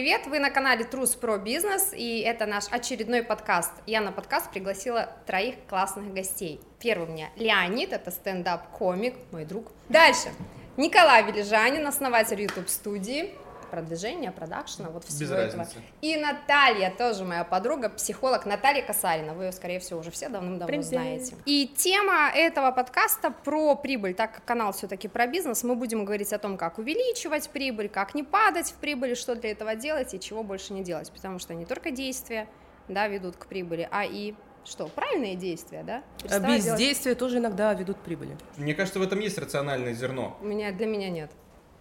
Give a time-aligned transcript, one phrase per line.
[0.00, 0.26] привет!
[0.26, 3.70] Вы на канале Трус про бизнес, и это наш очередной подкаст.
[3.84, 6.58] Я на подкаст пригласила троих классных гостей.
[6.78, 9.72] Первый у меня Леонид, это стендап-комик, мой друг.
[9.90, 10.30] Дальше.
[10.78, 13.34] Николай Вележанин, основатель YouTube-студии
[13.70, 15.58] продвижения, продакшена, вот всего Без этого.
[15.62, 15.78] разницы.
[16.02, 19.32] И Наталья, тоже моя подруга, психолог Наталья Касарина.
[19.34, 20.84] Вы ее, скорее всего, уже все давным-давно Привет.
[20.84, 21.34] знаете.
[21.46, 26.32] И тема этого подкаста про прибыль, так как канал все-таки про бизнес, мы будем говорить
[26.32, 30.20] о том, как увеличивать прибыль, как не падать в прибыли, что для этого делать и
[30.20, 32.48] чего больше не делать, потому что не только действия,
[32.88, 36.02] да, ведут к прибыли, а и что, правильные действия, да?
[36.18, 38.36] А Переставать делать- Бездействия тоже иногда ведут к прибыли.
[38.58, 40.36] Мне кажется, в этом есть рациональное зерно.
[40.42, 41.30] У меня, для меня нет.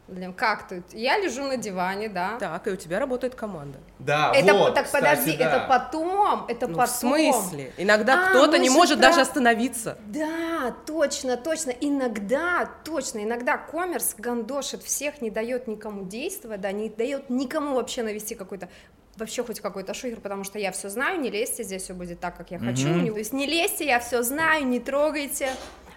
[0.09, 0.31] Для...
[0.31, 0.83] Как тут?
[0.93, 2.37] Я лежу на диване, да.
[2.39, 3.77] Так, и у тебя работает команда.
[3.99, 5.45] Да, Это вот, так кстати, подожди, да.
[5.45, 6.85] это потом, это Ну, потом.
[6.87, 7.71] в смысле?
[7.77, 9.97] Иногда А, кто-то мы не же может про- даже остановиться.
[10.07, 11.71] Да, точно, точно.
[11.71, 18.03] Иногда, точно, иногда коммерс гандошит всех, не дает никому действовать, да, не дает никому вообще
[18.03, 18.69] навести какой-то
[19.17, 22.37] вообще хоть какой-то шухер, потому что я все знаю, не лезьте, здесь все будет так,
[22.37, 22.87] как я хочу.
[22.87, 23.03] Мгм.
[23.03, 25.49] Не- То есть не лезьте, я все знаю, не трогайте.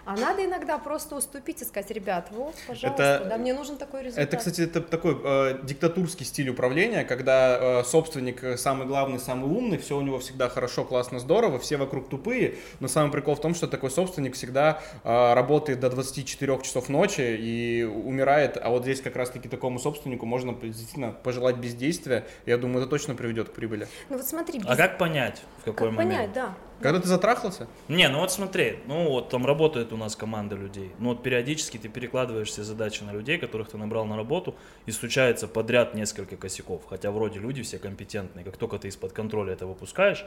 [0.05, 4.01] А надо иногда просто уступить и сказать, ребят, вот, пожалуйста, Это- да, мне нужен такой
[4.03, 4.25] результат.
[4.27, 9.49] Это, кстати, это такой э, диктатурский стиль управления, когда э, собственник э, самый главный, самый
[9.49, 13.41] умный, все у него всегда хорошо, классно, здорово, все вокруг тупые, но самый прикол в
[13.41, 18.83] том, что такой собственник всегда э, работает до 24 часов ночи и умирает, а вот
[18.83, 23.53] здесь как раз-таки такому собственнику можно действительно пожелать бездействия, я думаю, это точно приведет к
[23.53, 23.87] прибыли.
[24.09, 26.13] Ну вот смотри, А без- как понять, в какой как момент?
[26.13, 26.53] понять, да.
[26.83, 30.91] Когда ты затрахался, Не, ну вот смотри, ну вот там работает у нас команда людей.
[30.99, 34.91] Ну вот периодически ты перекладываешь все задачи на людей, которых ты набрал на работу, и
[34.91, 36.83] случается подряд несколько косяков.
[36.89, 38.43] Хотя вроде люди все компетентные.
[38.45, 40.25] Как только ты из-под контроля это выпускаешь,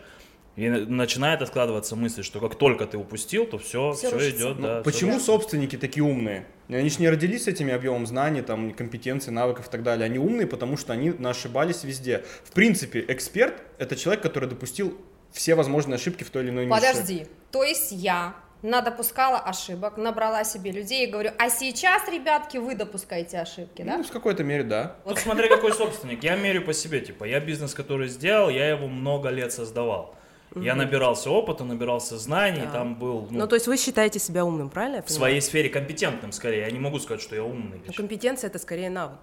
[0.56, 4.36] и на- начинает откладываться мысль, что как только ты упустил, то все, все, рушится.
[4.38, 4.82] идет, Ну, да.
[4.82, 6.46] почему всё- собственники такие умные?
[6.70, 10.06] Они же не родились с этим объемом знаний, там, компетенций, навыков и так далее.
[10.06, 12.24] Они умные, потому что они ошибались везде.
[12.44, 14.96] В принципе, эксперт— это человек, который допустил
[15.36, 16.80] все возможные ошибки в той или иной нише.
[16.80, 22.74] Подожди, то есть я надопускала ошибок, набрала себе людей и говорю, а сейчас, ребятки, вы
[22.74, 23.98] допускаете ошибки, да?
[23.98, 24.96] Ну, в какой-то мере, да.
[25.04, 26.24] Вот смотри, какой собственник.
[26.24, 30.14] Я мерю по себе, типа, я бизнес, который сделал, я его много лет создавал.
[30.54, 32.70] Я набирался опыта, набирался знаний, Да.
[32.70, 35.02] там был ну, Ну, то есть вы считаете себя умным, правильно?
[35.02, 36.60] в своей сфере компетентным скорее.
[36.62, 37.82] Я не могу сказать, что я умный.
[37.86, 39.18] Ну, компетенция это скорее навык.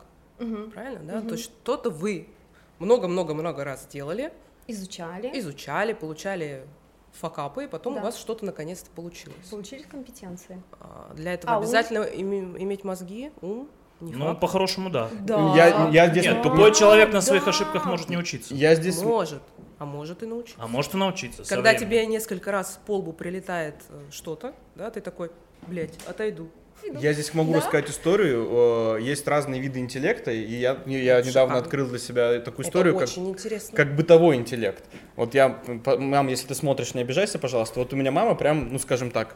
[0.74, 1.22] Правильно, да?
[1.22, 2.28] То есть что-то вы
[2.78, 4.32] много-много-много раз делали,
[4.68, 6.66] Изучали, изучали, получали
[7.12, 8.02] факапы, и потом Да.
[8.02, 9.48] у вас что-то наконец-то получилось.
[9.50, 10.62] получили компетенции.
[10.80, 11.64] А, Для этого А ум?
[11.64, 13.70] обязательно име- иметь мозги, ум,
[14.00, 15.10] не Ну, по-хорошему, да.
[15.22, 15.54] Да.
[15.56, 16.26] Я, я здесь...
[16.26, 16.44] Нет, Да.
[16.50, 17.52] тупой человек на своих Да.
[17.52, 18.54] ошибках может не учиться.
[18.54, 19.02] Я здесь...
[19.02, 19.42] Может,
[19.80, 20.62] а может и научиться.
[20.62, 21.44] А может и научиться.
[21.48, 25.32] Когда тебе несколько раз по лбу прилетает э, что-то, да, ты такой,
[25.68, 26.50] блядь, отойду.
[27.00, 27.60] Я здесь могу Да?
[27.60, 28.98] рассказать историю.
[29.02, 31.58] Есть разные виды интеллекта, и я, я недавно Шикарно.
[31.58, 33.76] открыл для себя такую историю, как, интересно.
[33.76, 34.84] как бытовой интеллект.
[35.16, 37.80] Вот я, мам, если ты смотришь, не обижайся, пожалуйста.
[37.80, 39.36] Вот у меня мама прям, ну скажем так,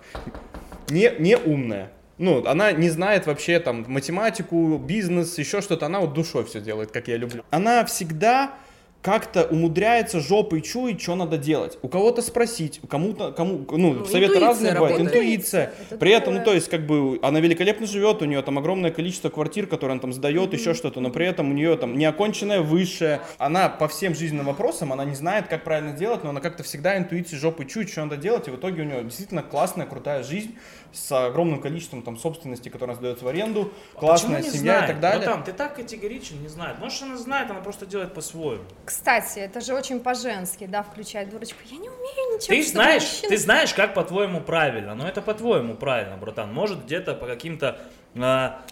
[0.89, 1.91] не, не умная.
[2.17, 5.85] Ну, она не знает вообще там математику, бизнес, еще что-то.
[5.85, 7.43] Она вот душой все делает, как я люблю.
[7.51, 8.55] Она всегда
[9.01, 11.77] как-то умудряется жопой чуять, что надо делать.
[11.81, 15.15] У кого-то спросить, у кому-то, кому, ну, Ну, советы разные бывают, работает.
[15.23, 15.73] интуиция.
[15.89, 18.91] Это При этом, ну, то есть, как бы, она великолепно живет, у нее там огромное
[18.91, 22.59] количество квартир, которые она там сдает, еще что-то, но при этом у нее там неоконченное
[22.61, 23.21] высшее.
[23.37, 26.97] Она по всем жизненным вопросам, она не знает, как правильно делать, но она как-то всегда
[26.97, 30.57] интуицией жопой чует, что надо делать, и в итоге у нее действительно классная, крутая жизнь
[30.91, 34.87] с огромным количеством там собственности, которая сдается в аренду, А классная не семья и знает?
[34.87, 35.25] так далее.
[35.25, 36.79] Братан, ты так категоричен, не знает.
[36.79, 38.63] Может, она знает, она просто делает по-своему.
[38.87, 41.57] Кстати, это же очень по-женски, да, включать дурочку.
[41.65, 42.55] Я не умею ничего.
[42.55, 46.53] Ты знаешь, мужчина ты знаешь, как по-твоему правильно, но это по-твоему правильно, братан.
[46.53, 47.81] Может, где-то по каким-то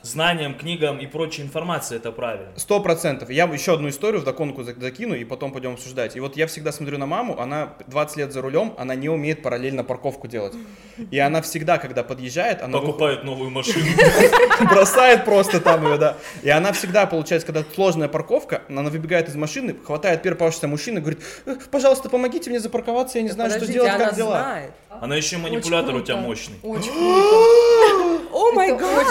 [0.01, 2.47] знаниям, книгам и прочей информации это правильно.
[2.56, 3.29] Сто процентов.
[3.29, 6.16] Я еще одну историю в доконку зак- закину, и потом пойдем обсуждать.
[6.16, 9.41] И вот я всегда смотрю на маму, она 20 лет за рулем, она не умеет
[9.41, 10.53] параллельно парковку делать.
[11.12, 13.85] И она всегда, когда подъезжает, она Покупает новую машину.
[14.69, 16.17] бросает просто там ее, да.
[16.41, 21.02] И она всегда, получается, когда сложная парковка, она выбегает из машины, хватает первый попавшийся мужчина,
[21.02, 24.59] говорит, «Э, пожалуйста, помогите мне запарковаться, я не знаю, что делать, она как дела.
[25.01, 26.55] Она еще манипулятор у тебя мощный.
[26.63, 28.21] Очень круто.
[28.33, 29.07] О май гад!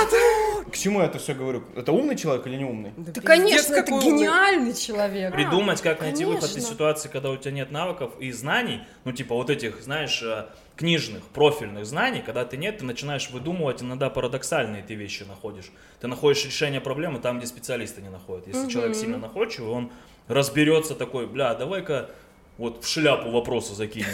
[0.70, 1.62] К чему я это все говорю?
[1.76, 2.92] Это умный человек или не умный?
[2.96, 4.06] Да Да, конечно, это умный.
[4.06, 5.32] гениальный человек.
[5.32, 6.72] Придумать, как найти выход из конечно.
[6.72, 10.46] ситуации, когда у тебя нет навыков и знаний, ну типа вот этих, знаешь, э,
[10.76, 15.70] книжных, профильных знаний, когда ты нет, ты начинаешь выдумывать, иногда парадоксальные ты вещи находишь.
[16.00, 18.48] Ты находишь решение проблемы там, где специалисты не находят.
[18.48, 19.92] Если человек сильно находчивый, он
[20.26, 22.10] разберется такой, бля, давай-ка
[22.58, 24.06] вот в шляпу вопросы закинем.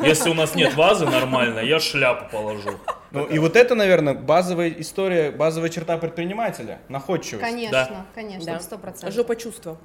[0.00, 2.78] Если у нас нет вазы нормальной, я шляпу положу.
[3.10, 7.44] Ну и вот это, наверное, базовая история, базовая черта предпринимателя, находчивость.
[7.44, 9.14] Конечно, конечно, сто процентов.
[9.14, 9.78] Жопа чувства.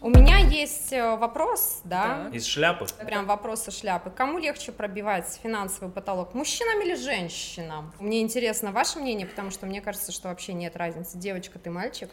[0.00, 2.28] У меня есть э, вопрос, да.
[2.32, 2.86] Из шляпы.
[3.06, 4.10] прям вопрос со шляпы.
[4.10, 7.92] Кому легче пробивать финансовый потолок, мужчинам или женщинам?
[8.00, 11.16] Мне интересно ваше мнение, потому что мне кажется, что вообще нет разницы.
[11.18, 12.10] Девочка, ты мальчик,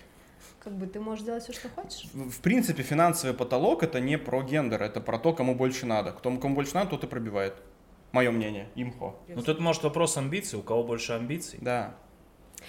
[0.59, 2.05] как бы ты можешь делать все, что хочешь.
[2.13, 6.11] В в принципе, финансовый потолок это не про гендер, это про то, кому больше надо.
[6.11, 7.55] Кто кому больше надо, тот и пробивает.
[8.11, 9.15] Мое мнение, имхо.
[9.27, 11.59] Ну тут может вопрос амбиций, у кого больше амбиций.
[11.61, 11.95] Да.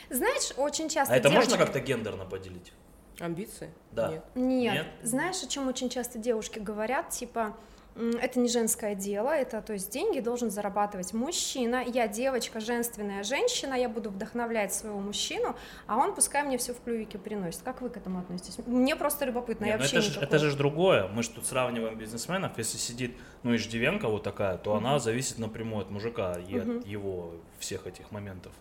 [0.09, 2.73] Знаешь, очень часто А это девочки- можно как-то гендерно поделить?
[3.19, 3.71] Амбиции?
[3.93, 4.09] Да.
[4.09, 4.25] Нет.
[4.35, 4.75] Нет.
[4.75, 4.87] Нет?
[5.03, 7.11] Знаешь, о чем очень часто девушки говорят?
[7.11, 7.57] Типа,
[7.95, 13.75] это не женское дело, это, то есть, деньги должен зарабатывать мужчина, я девочка, женственная женщина,
[13.75, 15.57] я буду вдохновлять своего мужчину,
[15.87, 17.63] а он пускай мне все в клювике приносит.
[17.63, 18.59] Как вы к этому относитесь?
[18.67, 21.09] Мне просто любопытно, я Нет, ну вообще это, же, никакой- это же другое.
[21.09, 22.57] Мы же тут сравниваем бизнесменов.
[22.59, 27.35] Если сидит, ну, иждивенка вот такая, то она зависит напрямую от мужика и от его
[27.59, 28.53] всех этих моментов.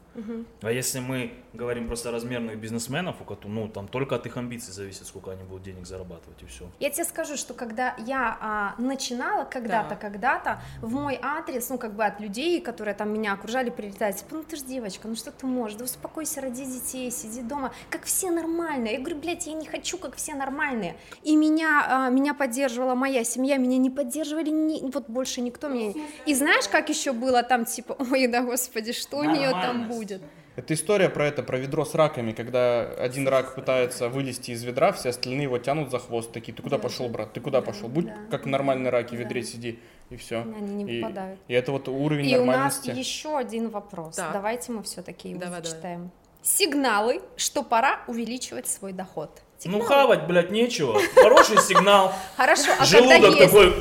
[0.62, 4.36] А если мы говорим просто о размерных бизнесменов, у которых, ну, там только от их
[4.38, 6.70] амбиций зависит, сколько они будут денег зарабатывать, и все.
[6.80, 8.76] Я тебе скажу, что когда я а,
[9.20, 9.96] начинала когда-то, Да.
[9.96, 14.36] когда-то, в мой адрес, ну, как бы от людей, которые там меня окружали, прилетают, типа,
[14.36, 18.06] ну, ты же девочка, ну, что ты можешь, да успокойся, роди детей, сиди дома, как
[18.06, 18.94] все нормальные.
[18.94, 20.96] Я говорю, блядь, я не хочу, как все нормальные.
[21.24, 25.94] И меня, а, меня поддерживала моя семья, меня не поддерживали, ни- вот больше никто меня...
[25.94, 29.88] не- И знаешь, как еще было там, типа, ой, да, господи, что у нее там
[29.88, 30.22] будет?
[30.60, 34.92] Это история про это, про ведро с раками, когда один рак пытается вылезти из ведра,
[34.92, 37.62] все остальные его тянут за хвост, такие, ты куда Да, пошел, да, брат, ты куда
[37.62, 38.18] да, пошел, будь да.
[38.30, 39.24] как нормальный рак и в Да.
[39.24, 39.80] ведре сиди,
[40.10, 40.42] и все.
[40.42, 41.40] Они не и, попадают.
[41.48, 42.90] и это вот уровень И у нас нормальности.
[43.00, 44.18] еще один вопрос.
[44.18, 44.34] Так.
[44.34, 45.72] Давайте мы все-таки его Давай, давай.
[45.72, 46.12] зачитаем.
[46.42, 49.42] Сигналы, что пора увеличивать свой доход.
[49.66, 49.86] Ну, Сигналы.
[49.86, 51.00] хавать, блядь, нечего.
[51.16, 52.14] Хороший сигнал.
[52.38, 53.52] Хорошо, а когда Желудок есть...
[53.52, 53.74] такой...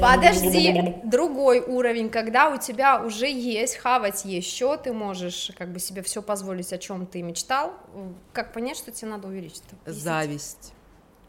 [0.00, 6.02] Подожди, другой уровень, когда у тебя уже есть, хавать еще, ты можешь как бы себе
[6.02, 7.72] все позволить, о чем ты мечтал.
[8.32, 9.62] Как понять, что тебе надо увеличить?
[9.84, 10.00] Объясните.
[10.04, 10.72] Зависть.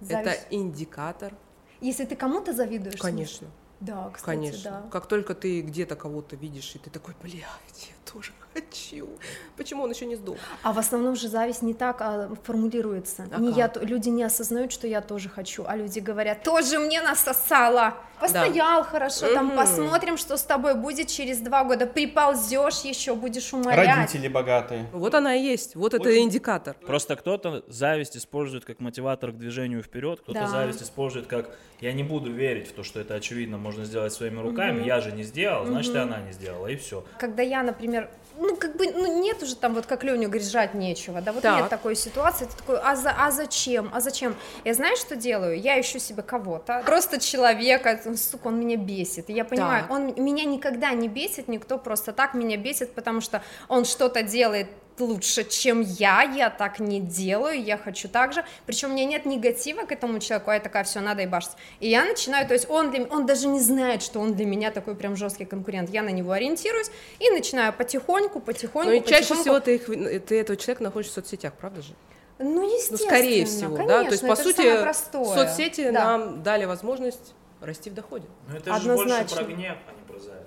[0.02, 0.48] Это Зависть.
[0.52, 1.34] индикатор.
[1.82, 3.00] Если ты кому-то завидуешь?
[3.00, 3.48] Конечно,
[3.80, 4.72] Да, кстати, конечно.
[4.72, 4.90] да.
[4.90, 9.08] Как только ты где-то кого-то видишь, и ты такой, блядь, тоже хочу.
[9.56, 10.38] Почему он еще не сдох?
[10.64, 13.28] А в основном же зависть не так а, формулируется.
[13.32, 13.76] А не как?
[13.78, 17.96] я, люди не осознают, что я тоже хочу, а люди говорят, тоже мне насосала.
[18.20, 19.58] Постоял хорошо, там Мгм.
[19.58, 21.86] посмотрим, что с тобой будет через два года.
[21.86, 23.96] Приползешь еще, будешь умолять.
[23.96, 24.88] Родители богатые.
[24.92, 26.76] Вот она и есть, вот это Очень- индикатор.
[26.86, 30.48] Просто кто-то зависть использует как мотиватор к движению вперед, кто-то Да.
[30.48, 34.40] зависть использует как я не буду верить в то, что это очевидно можно сделать своими
[34.40, 37.04] руками, я же не сделал, значит и она не сделала, и все.
[37.20, 37.97] Когда я, например,
[38.40, 41.42] ну как бы, ну нет уже там вот как Леня говорит, жрать нечего, да, вот
[41.42, 41.60] Так.
[41.60, 44.36] нет такой ситуации, ты такой, а, за, а зачем, а зачем?
[44.64, 45.60] Я знаешь, что делаю?
[45.60, 49.92] Я ищу себе кого-то, просто человека, сука, он меня бесит, я понимаю, Так.
[49.92, 54.68] он меня никогда не бесит, никто просто так меня бесит, потому что он что-то делает
[55.00, 59.26] лучше, чем я, я так не делаю, я хочу так же, причем у меня нет
[59.26, 62.70] негатива к этому человеку, а я такая, все, надо ебашить, и я начинаю, то есть
[62.70, 66.02] он, для, он даже не знает, что он для меня такой прям жесткий конкурент, я
[66.04, 66.90] на него ориентируюсь
[67.20, 69.42] и начинаю потихоньку, потихоньку, Ну и чаще потихоньку.
[69.42, 71.94] всего ты, их, ты этого человека находишь в соцсетях, правда же?
[72.40, 74.04] ну, Ну, естественно, скорее всего, конечно, да.
[74.06, 75.36] То есть, по сути, самое простое.
[75.36, 76.04] соцсети Да.
[76.04, 78.28] нам дали возможность расти в доходе.
[78.48, 79.38] Но это же больше Однозначно.
[79.38, 79.78] про гнев,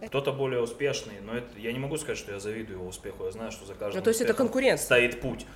[0.06, 3.30] Кто-то более успешный, но это, я не могу сказать, что я завидую его успеху, я
[3.32, 4.84] знаю, что за каждым Ну, то есть это конкуренция.
[4.84, 5.46] стоит путь.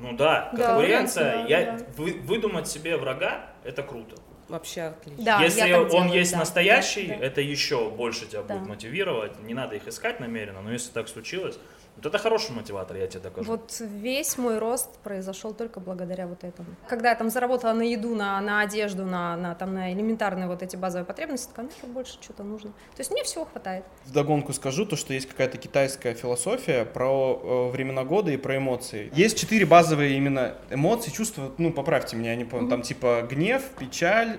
[0.00, 1.84] Ну да, конкуренция, да, я, да.
[1.96, 4.16] вы- выдумать себе врага, это круто.
[4.48, 5.24] Вообще отлично.
[5.24, 7.24] Да, Если я он делаю, есть да, настоящий, да, да.
[7.26, 8.54] это еще больше тебя Да.
[8.54, 9.32] будет мотивировать.
[9.42, 11.58] Не надо их искать намеренно, но если так случилось,
[11.98, 13.50] вот это хороший мотиватор, я тебе докажу.
[13.50, 16.68] Вот весь мой рост произошел только благодаря вот этому.
[16.88, 20.62] Когда я там заработала на еду, на, на одежду, на, на, там, на элементарные вот
[20.62, 22.70] эти базовые потребности, такая, ну, больше что-то нужно.
[22.70, 23.84] То есть мне всего хватает.
[24.06, 29.10] Вдогонку скажу, то, что есть какая-то китайская философия про э, времена года и про эмоции.
[29.14, 33.62] Есть четыре базовые именно эмоции, чувства, ну, поправьте меня, я не помню, там типа гнев,
[33.78, 34.38] печаль,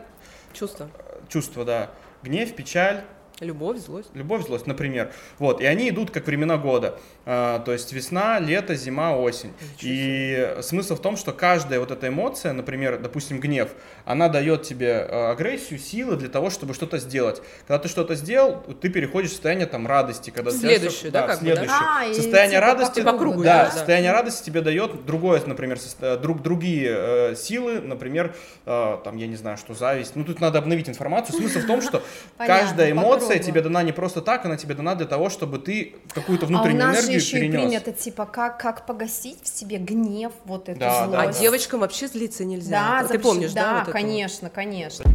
[0.53, 0.89] Чувство.
[0.97, 1.91] э, чувства, да,
[2.23, 3.03] гнев, печаль,
[3.39, 4.09] Любовь, злость.
[4.13, 5.13] Любовь, злость, например.
[5.37, 6.99] Вот, и они идут как времена года.
[7.31, 9.53] А, то есть весна, лето, зима, осень.
[9.75, 13.69] Ничего И смысл в том, что каждая вот эта эмоция, например, допустим, гнев,
[14.03, 17.43] она дает тебе э, агрессию, силы для того, чтобы что-то сделать.
[17.67, 20.31] Когда ты что-то сделал, ты переходишь в состояние там радости.
[20.31, 21.55] Когда Следующее, да, как бы, да?
[21.55, 21.77] следующее.
[21.79, 25.77] А, Состояние типа радости, По кругу, да, состояние радости тебе дает другое, например,
[26.23, 30.15] друг, другие э, силы, например, э, там, я не знаю, что зависть.
[30.15, 31.37] Ну, тут надо обновить информацию.
[31.37, 32.01] Смысл в том, что
[32.39, 36.47] каждая эмоция тебе дана не просто так, она тебе дана для того, чтобы ты какую-то
[36.47, 37.61] а внутреннюю энергию еще и перенес.
[37.61, 41.11] принято, типа, как, как погасить в себе гнев, вот эту Да, злость.
[41.11, 43.01] да, А девочкам вообще злиться нельзя.
[43.01, 43.61] Да, ты помнишь, да?
[43.63, 43.73] да?
[43.75, 45.05] вот это конечно, конечно.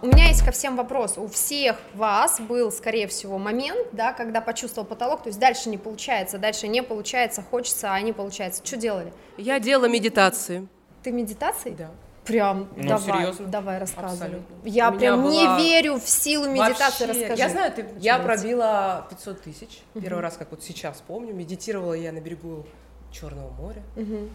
[0.00, 1.18] У меня есть ко всем вопрос.
[1.18, 5.76] У всех вас был, скорее всего, момент, да, когда почувствовал потолок, то есть дальше не
[5.76, 8.62] получается, дальше не получается, хочется, а не получается.
[8.64, 9.12] Что делали?
[9.38, 10.68] Я делала медитации.
[11.02, 11.74] Ты медитацией?
[11.74, 11.90] Да.
[12.28, 13.46] Прям, Ну, давай, серьезно?
[13.46, 14.12] давай, рассказывай.
[14.12, 14.54] Абсолютно.
[14.64, 17.42] Я прям не была верю в силу медитации, Вообще, расскажи.
[17.42, 18.26] Я знаю, ты, я Начинается.
[18.42, 19.80] пробила 500 тысяч.
[19.94, 22.66] Первый раз, как вот сейчас помню, медитировала я на берегу
[23.10, 23.82] Черного моря.
[23.96, 24.28] Мгм.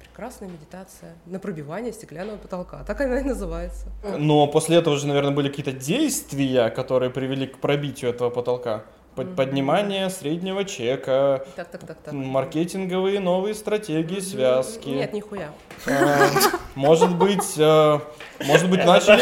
[0.00, 2.82] Прекрасная медитация на пробивание стеклянного потолка.
[2.84, 3.86] Так она и называется.
[4.18, 8.82] Но после этого же, наверное, были какие-то действия, которые привели к пробитию этого потолка.
[9.14, 12.14] Под- Поднимание среднего чека, Так, так, так, так.
[12.14, 14.88] маркетинговые новые стратегии, связки.
[14.88, 15.50] Нет, нихуя.
[15.86, 16.28] Э,
[16.74, 17.98] Может быть, э,
[18.46, 19.16] может быть, нравится.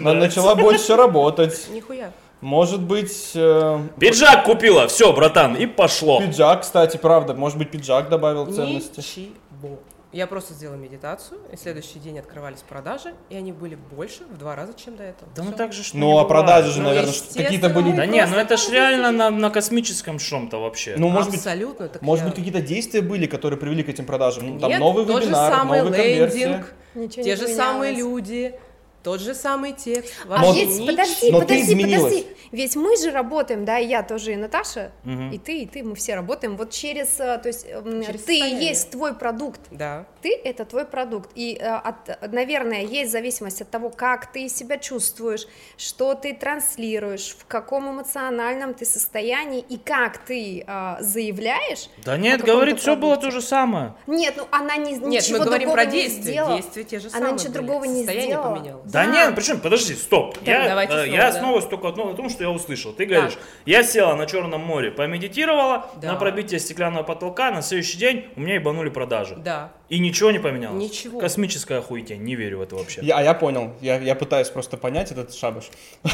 [0.00, 1.68] начала больше работать.
[1.70, 2.10] Нихуя.
[2.40, 6.20] Может быть, э, Пиджак купила, все, братан, и пошло.
[6.20, 7.34] пиджак, кстати, правда.
[7.34, 8.98] Может быть, пиджак добавил ценности.
[8.98, 9.78] Ничего.
[10.10, 14.56] Я просто сделала медитацию, и следующий день открывались продажи, и они были больше в два
[14.56, 15.30] раза, чем до этого.
[15.36, 15.58] Да ну Всё.
[15.58, 17.92] так же, что Ну, а продажи же, Ну, наверное, естественно, какие-то были...
[17.92, 20.94] Да не, ну это ж реально на, на космическом чем-то вообще.
[20.96, 21.88] Ну, может быть, Абсолютно.
[21.88, 24.46] так может я- быть, какие-то действия были, которые привели к этим продажам.
[24.54, 26.38] Ну, там Нет, новый тот вебинар, же самый новая конверсия.
[26.46, 27.56] лендинг, Ничего те не же поменялось.
[27.56, 28.58] самые люди,
[29.02, 30.12] тот же самый текст.
[30.28, 32.26] А Вообще ведь, подожди, Но подожди, подожди.
[32.50, 35.32] Ведь мы же работаем, да, и я тоже, и Наташа, Мгм.
[35.32, 38.68] и ты, и ты, мы все работаем вот через, э, то есть, Через ты состояние.
[38.68, 39.60] есть твой продукт.
[39.70, 40.06] Да.
[40.22, 41.30] Ты— это твой продукт.
[41.34, 47.36] И, э, от, наверное, есть зависимость от того, как ты себя чувствуешь, что ты транслируешь,
[47.38, 51.90] в каком эмоциональном ты состоянии и как ты э, заявляешь.
[52.04, 53.94] Да нет, говорит, все было то же самое.
[54.06, 56.22] Нет, ну она не, Нет, ничего мы говорим другого про не действия.
[56.32, 56.56] сделала.
[56.56, 57.32] Действия те же Она самые.
[57.34, 57.56] ничего были.
[57.62, 58.54] другого не Состояние сделала.
[58.56, 58.87] поменялось.
[58.92, 59.12] Да, Да.
[59.12, 60.34] нет, причем, подожди, стоп.
[60.38, 61.28] Так, я давайте э, снова, я да.
[61.28, 62.92] основываюсь только одно- на том, что я услышал.
[62.92, 66.12] Ты говоришь, я села на Черном море, помедитировала Да.
[66.12, 69.36] на пробитие стеклянного потолка, на следующий день у меня ебанули продажи.
[69.36, 69.72] Да.
[69.88, 70.82] И ничего не поменялось.
[70.82, 71.18] Ничего.
[71.18, 73.00] Космическая хуетень, не верю в это вообще.
[73.02, 75.70] Я, а я понял, я, я пытаюсь просто понять этот шабаш.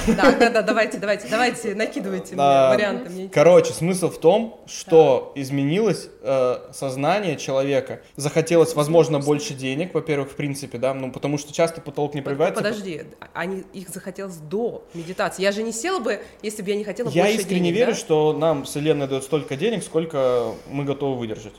[0.06, 3.10] Да, да, да, давайте, давайте, давайте, накидывайте мне А, варианты.
[3.10, 3.28] Мне.
[3.28, 8.00] Короче, смысл в том, что изменилось э, сознание человека.
[8.16, 12.62] Захотелось, возможно, больше денег, во-первых, в принципе, да, ну потому что часто потолок не пробивается.
[12.64, 13.02] Подожди,
[13.34, 15.42] они, их захотелось до медитации.
[15.42, 17.92] Я же не села бы, если бы я не хотела Я больше искренне денег, верю,
[17.92, 17.98] да?
[17.98, 21.54] что нам Вселенная дает столько денег, сколько мы готовы выдержать.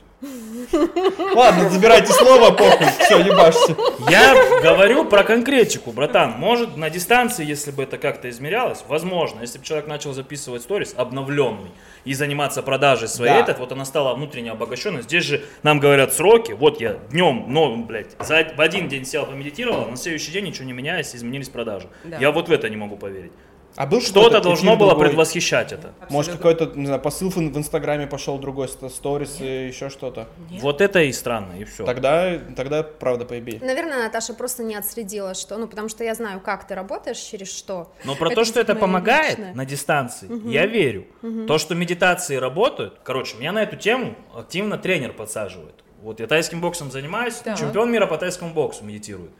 [1.34, 3.76] Ладно, забирайте слово, похуй, все, ебашьте.
[4.10, 6.32] Я говорю про конкретику, братан.
[6.32, 10.94] Может, на дистанции, если бы это как-то измерялось, возможно, если бы человек начал записывать сторис
[10.96, 11.70] обновленный
[12.06, 13.40] и заниматься продажей своей, Да.
[13.40, 15.02] этот, вот она стала внутренне обогащенной.
[15.02, 16.52] Здесь же нам говорят сроки.
[16.52, 20.64] Вот я днем, ну, блядь, за, в один день сел, помедитировал, на следующий день ничего
[20.64, 21.88] не меняясь, изменились продажи.
[22.04, 22.16] Да.
[22.18, 23.32] Я вот в это не могу поверить.
[23.76, 25.08] А был Что-то должно было другой?
[25.08, 25.92] предвосхищать это.
[26.08, 26.36] Может, Абсолютно.
[26.66, 30.26] какой-то, не знаю, посыл в в Инстаграме пошел другой, ст- сторис и еще что-то.
[30.50, 30.62] Нет.
[30.62, 31.84] Вот это и странно, и все.
[31.84, 33.58] Тогда, тогда правда поебей.
[33.60, 37.54] Наверное, Наташа просто не отследила, что, ну, потому что я знаю, как ты работаешь, через
[37.54, 37.92] что.
[38.04, 39.54] Но про Это то, что это помогает личное.
[39.54, 41.06] на дистанции, я верю.
[41.46, 45.74] То, что медитации работают, короче, меня на эту тему активно тренер подсаживает.
[46.02, 47.58] Вот я тайским боксом занимаюсь, Так.
[47.58, 49.30] чемпион мира по тайскому боксу медитирует.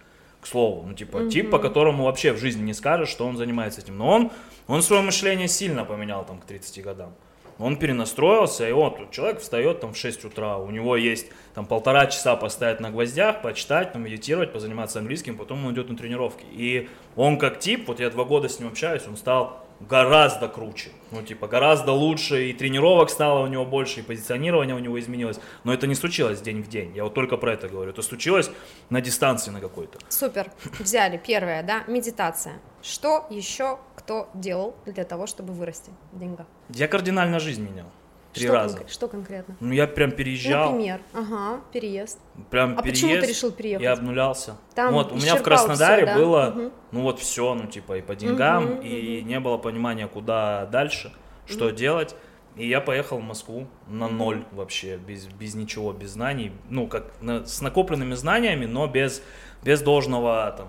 [0.46, 3.80] К слову, ну типа тип, по которому вообще в жизни не скажешь, что он занимается
[3.80, 3.98] этим.
[3.98, 4.30] Но он,
[4.68, 7.14] он свое мышление сильно поменял там к 30 годам.
[7.58, 11.26] Он перенастроился, и вот человек встает там в 6 утра, у него есть
[11.56, 16.44] там полтора часа постоять на гвоздях, почитать, помедитировать, позаниматься английским, потом он идет на тренировки.
[16.52, 20.90] И он как тип, вот я два года с ним общаюсь, он стал гораздо круче,
[21.10, 25.38] ну типа гораздо лучше, и тренировок стало у него больше, и позиционирование у него изменилось,
[25.64, 28.50] но это не случилось день в день, я вот только про это говорю, это случилось
[28.90, 29.98] на дистанции на какой-то.
[30.08, 31.20] Супер, взяли.
[31.24, 32.60] Первое, да, медитация.
[32.82, 36.46] Что еще кто делал для того, чтобы вырасти в деньгах?
[36.68, 37.90] Я кардинально жизнь менял,
[38.36, 38.78] три что раза.
[38.78, 39.56] конкре- что конкретно?
[39.60, 42.18] Ну я прям переезжал, Например, ага, переезд.
[42.50, 43.82] прям А переезд, почему ты решил переехать?
[43.84, 44.56] я обнулялся.
[44.74, 46.18] Там вот, у меня в Краснодаре всё, да?
[46.20, 46.72] было, Мгм.
[46.92, 51.12] ну вот все, ну типа и по деньгам, Мгм, и не было понимания, куда дальше,
[51.46, 52.14] что делать.
[52.56, 57.12] И я поехал в Москву на ноль вообще, без, без ничего, без знаний, ну как
[57.20, 59.22] на- с накопленными знаниями, но без,
[59.62, 60.68] без должного там,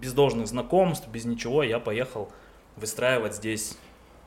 [0.00, 2.30] без должных знакомств, без ничего, я поехал
[2.74, 3.76] выстраивать здесь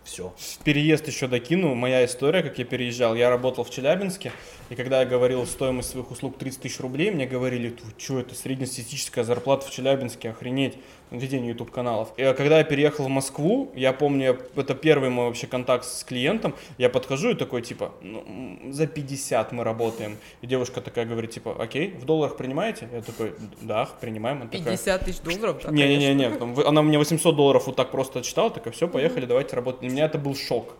[0.03, 0.34] все.
[0.38, 1.75] В переезд еще докину.
[1.75, 3.15] Моя история, как я переезжал.
[3.15, 4.31] Я работал в Челябинске,
[4.70, 9.24] и когда я говорил стоимость своих услуг 30 тысяч рублей, мне говорили, что, это среднестатистическая
[9.24, 10.77] зарплата в Челябинске, охренеть,
[11.12, 12.13] ведение YouTube каналов.
[12.18, 16.03] И а когда я переехал в Москву, я помню, это первый мой вообще контакт с
[16.03, 18.24] клиентом, я подхожу и такой, типа, ну,
[18.72, 20.18] за 50 мы работаем.
[20.41, 22.88] И девушка такая говорит, типа, окей, в долларах принимаете?
[22.91, 24.38] Я такой, да, принимаем.
[24.41, 25.62] Она такая, 50 тысяч долларов?
[25.63, 29.82] да, не-не-не, она мне 800 долларов вот так просто отчитала, такая, все, поехали, давайте работать.
[29.82, 30.75] Для меня это был шок.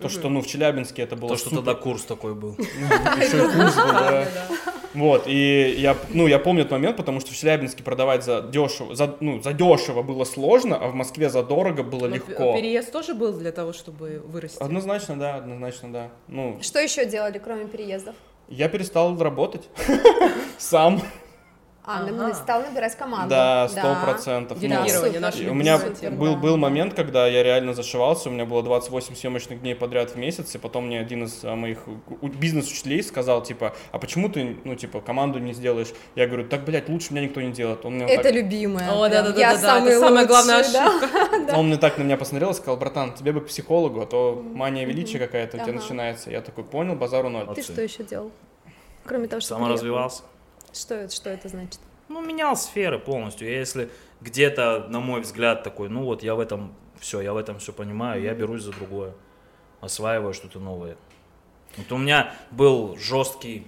[0.00, 1.64] То, что, ну, в Челябинске это было То, что супер.
[1.64, 2.56] тогда курс такой был.
[2.58, 4.26] Еще и курс был, да.
[4.94, 8.94] Вот, и я, ну, я помню этот момент, потому что в Челябинске продавать за дешево,
[8.96, 12.54] за, ну, за дешево было сложно, а в Москве за дорого было Но легко.
[12.54, 14.60] пе- Переезд тоже был для того, чтобы вырасти.
[14.60, 16.08] Однозначно, да, однозначно, да.
[16.26, 18.16] Ну, Что еще делали, кроме переездов?
[18.48, 19.68] я перестал работать
[20.58, 21.00] сам.
[21.90, 22.12] А, Ага.
[22.12, 23.30] ну, стал набирать команду.
[23.30, 24.58] Да, сто процентов.
[24.60, 25.78] Ну, нашей И у меня
[26.12, 26.40] был, да.
[26.40, 30.54] был момент, когда я реально зашивался, у меня было 28 съемочных дней подряд в месяц,
[30.54, 31.78] и потом мне один из а, моих
[32.22, 35.88] бизнес-учителей сказал, типа, а почему ты, ну, типа, команду не сделаешь?
[36.14, 37.84] Я говорю, так, блядь, лучше меня никто не делает.
[37.84, 38.88] Он мне Это так, любимое.
[38.92, 41.58] О, да-да-да, Я да, самый это самая лучший, главная да.
[41.58, 44.40] он мне так на меня посмотрел и сказал, братан, тебе бы к психологу, а то
[44.54, 45.82] мания величия какая-то у тебя Ага.
[45.82, 46.30] начинается.
[46.30, 47.48] Я такой, понял, базару ноль.
[47.54, 48.30] Ты что еще делал?
[49.04, 50.22] Кроме того, что Саморазвивался.
[50.72, 51.80] Что это, что это значит?
[52.08, 53.48] Ну, менял сферы полностью.
[53.48, 57.36] Я если где-то, на мой взгляд, такой, ну вот я в этом все, я в
[57.36, 59.14] этом все понимаю, я берусь за другое.
[59.80, 60.96] Осваиваю что-то новое.
[61.76, 63.66] Вот у меня был жесткий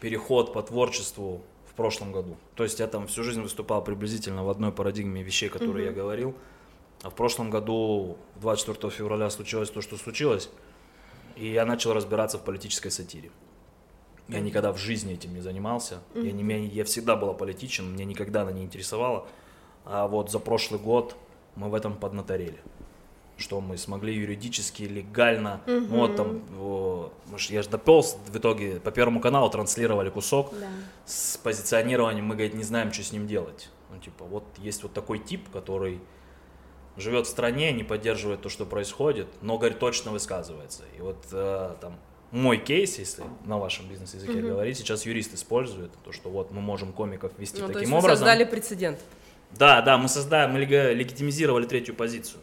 [0.00, 2.36] переход по творчеству в прошлом году.
[2.54, 6.34] То есть я там всю жизнь выступал приблизительно в одной парадигме вещей, которые я говорил.
[7.02, 10.50] А в прошлом году, 24 февраля, случилось то, что случилось.
[11.36, 13.30] И я начал разбираться в политической сатире.
[14.32, 16.00] Я никогда в жизни этим не занимался.
[16.14, 19.26] Я, не, я, я всегда был аполитичен, мне никогда она не интересовала.
[19.84, 21.16] А вот за прошлый год
[21.56, 22.58] мы в этом поднаторели.
[23.38, 25.60] Что мы смогли юридически, легально.
[25.66, 27.12] Ну, вот там, о,
[27.48, 30.68] я же дополз в итоге по Первому каналу транслировали кусок Да.
[31.06, 33.70] с позиционированием, мы, говорит, не знаем, что с ним делать.
[33.90, 36.00] Ну, типа, вот есть вот такой тип, который
[36.96, 40.82] живет в стране, не поддерживает то, что происходит, но, говорит, точно высказывается.
[40.96, 41.98] И вот э, там
[42.32, 46.92] мой кейс, если на вашем бизнес-языке говорить, сейчас юрист использует, то, что вот мы можем
[46.92, 48.16] комиков вести Ну, то таким есть вы образом.
[48.26, 48.98] создали прецедент.
[49.50, 52.40] Да, да, мы создаем, мы легитимизировали третью позицию.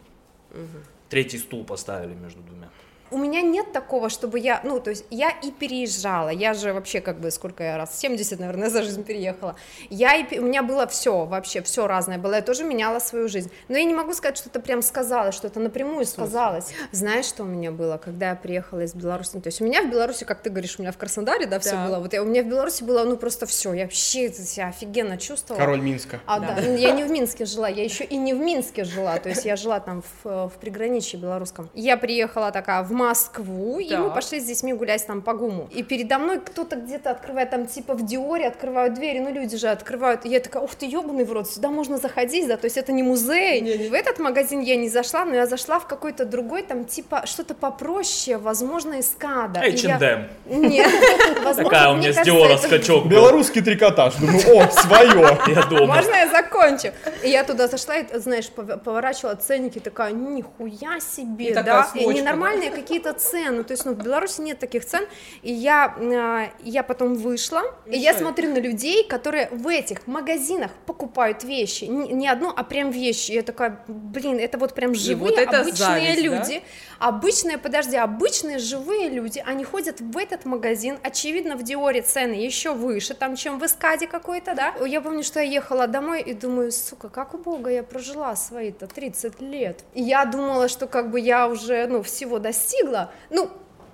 [1.10, 2.70] Третий стул поставили между двумя.
[3.12, 7.02] У меня нет такого, чтобы я, ну, то есть я и переезжала, я же вообще
[7.02, 9.56] как бы сколько я раз, 70, наверное, за жизнь переехала.
[9.90, 13.52] Я и, у меня было все, вообще все разное было, я тоже меняла свою жизнь.
[13.68, 16.74] Но я не могу сказать, что это прям сказалось, что это напрямую сказалось.
[16.92, 19.32] Знаешь, что у меня было, когда я приехала из Беларуси?
[19.34, 21.60] Ну, То есть у меня в Беларуси, как ты говоришь, у меня в Краснодаре, да,
[21.60, 21.88] все Да.
[21.88, 22.00] было.
[22.00, 25.60] Вот я, у меня в Беларуси было, ну, просто все, я вообще себя офигенно чувствовала.
[25.60, 26.20] Король Минска.
[26.26, 26.58] А, да.
[26.62, 29.46] ну, я не в Минске жила, я еще и не в Минске жила, то есть
[29.46, 31.70] я жила там в, в приграничье белорусском.
[31.74, 35.70] Я приехала такая в Москву, и мы пошли с детьми гулять там по ГУМу.
[35.72, 39.70] И передо мной кто-то где-то открывает, там типа в Диоре открывают двери, ну люди же
[39.70, 40.26] открывают.
[40.26, 42.92] И я такая, ух ты, ебаный в рот, сюда можно заходить, да, то есть это
[42.92, 43.90] не музей.
[43.90, 47.54] В этот магазин я не зашла, но я зашла в какой-то другой, там типа что-то
[47.54, 49.62] попроще, возможно, эскада.
[49.62, 50.28] И я- H&M.
[50.70, 50.90] Нет,
[51.44, 53.06] возможно, Такая у мне меня с Диора скачок.
[53.08, 54.16] Белорусский трикотаж.
[54.16, 55.38] Думаю, о, свое.
[55.48, 55.96] Я дома.
[55.96, 56.90] Можно я закончу?
[57.24, 62.70] И я туда зашла, и, знаешь, пов- поворачивала ценники, такая, нихуя себе, да, и ненормальные
[62.90, 65.06] какие-то цены, то есть, ну, в Беларуси нет таких цен,
[65.44, 68.18] и я, э, я потом вышла, и я Мешает.
[68.18, 73.32] смотрю на людей, которые в этих магазинах покупают вещи, не, не одну, а прям вещи,
[73.32, 76.62] и я такая, блин, это вот прям живые, вот это обычные зависть, да?
[77.00, 82.74] Обычные, подожди, обычные живые люди, они ходят в этот магазин, очевидно, в Диоре цены еще
[82.74, 86.72] выше, там, чем в Эскаде какой-то, да, я помню, что я ехала домой и думаю,
[86.72, 91.48] сука, как убого я прожила свои-то 30 лет, и я думала, что как бы я
[91.48, 93.50] уже, ну, всего достигла, ну,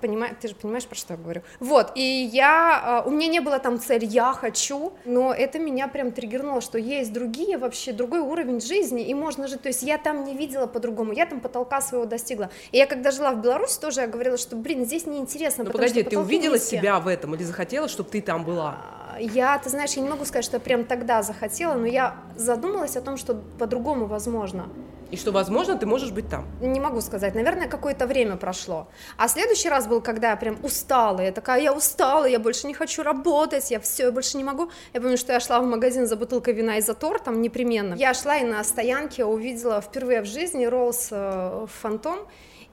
[0.06, 1.42] Понимаешь, ты же понимаешь, про что я говорю.
[1.58, 5.88] Вот, и я, а, у меня не было там цель «я хочу», но это меня
[5.88, 9.98] прям триггернуло, что есть другие вообще, другой уровень жизни, и можно жить, то есть я
[9.98, 12.50] там не видела по-другому, я там потолка своего достигла.
[12.70, 15.82] И я когда жила в Беларуси, тоже я говорила, что, блин, здесь неинтересно, Ну потому
[15.82, 18.76] подожди, что ты увидела себя в этом или захотела, чтобы ты там была?
[19.12, 22.16] А, Я, ты знаешь, я не могу сказать, что я прям тогда захотела, но я
[22.36, 24.68] задумалась о том, что по-другому возможно.
[25.10, 26.46] И что, возможно, ты можешь быть там.
[26.60, 28.88] Не могу сказать, наверное, какое-то время прошло.
[29.16, 32.74] А следующий раз был, когда я прям устала, я такая, я устала, я больше не
[32.74, 34.70] хочу работать, я все, я больше не могу.
[34.94, 37.94] Я помню, что я шла в магазин за бутылкой вина и за тортом непременно.
[37.94, 42.18] Я шла и на стоянке увидела впервые в жизни Роллс э, Фантом,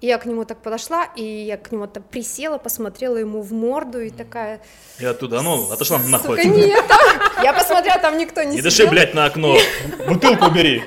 [0.04, 3.54] и я к нему так подошла, и я к нему так присела, посмотрела ему в
[3.54, 4.60] морду и такая,
[5.00, 6.44] Я оттуда, ну, отошла нахуй.
[6.44, 6.84] сука, нет,
[7.42, 9.56] я посмотрела, там никто не Не дыши, блядь, на окно.
[10.06, 10.84] Бутылку бери.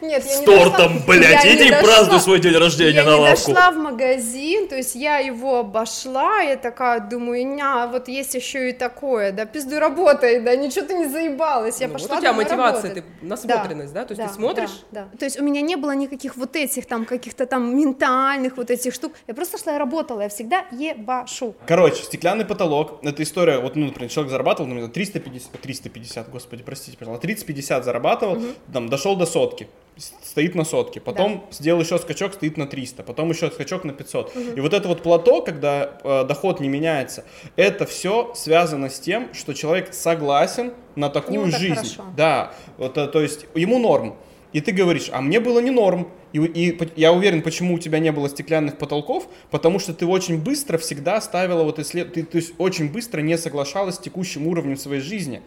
[0.00, 1.44] Нет, я С тортом, блядь.
[1.44, 3.52] Я Иди празднуй свой день рождения я на лавку.
[3.52, 8.70] дошла в магазин, то есть я его обошла, я такая думаю, ня, вот есть еще
[8.70, 12.20] и такое, да, пиздуй работай, да, ничего ты не заебалась, я Ну, пошла вот у
[12.20, 14.04] тебя мотивация, ты насмотренность, да?
[14.04, 15.18] То есть ты смотришь, Да, да.
[15.18, 18.94] То есть у меня не было никаких вот этих там каких-то там ментальных вот этих
[18.94, 19.12] штук.
[19.26, 21.54] Я просто шла и работала, я всегда ебашу.
[21.66, 22.98] Короче, стеклянный потолок.
[23.02, 28.38] Это история, вот, ну, например, человек зарабатывал, например, 350, 350, господи, простите, пожалуйста, 30-50 зарабатывал,
[28.72, 33.30] там, дошел до сотки, стоит на сотке, потом сделал еще скачок, стоит на 300, потом
[33.30, 34.36] еще скачок на 500.
[34.56, 37.24] И вот это вот плато, когда э, доход не меняется,
[37.56, 41.74] это все связано с тем, что человек согласен на такую Ему так жизнь.
[41.74, 42.04] хорошо.
[42.16, 44.16] Да, вот, э, то есть ему норм.
[44.52, 46.08] И ты говоришь, а мне было не норм.
[46.32, 50.38] И, и я уверен, почему у тебя не было стеклянных потолков, потому что ты очень
[50.38, 52.12] быстро всегда ставила вот исслед...
[52.12, 55.42] ты, то есть очень быстро не соглашалась с текущим уровнем своей жизни.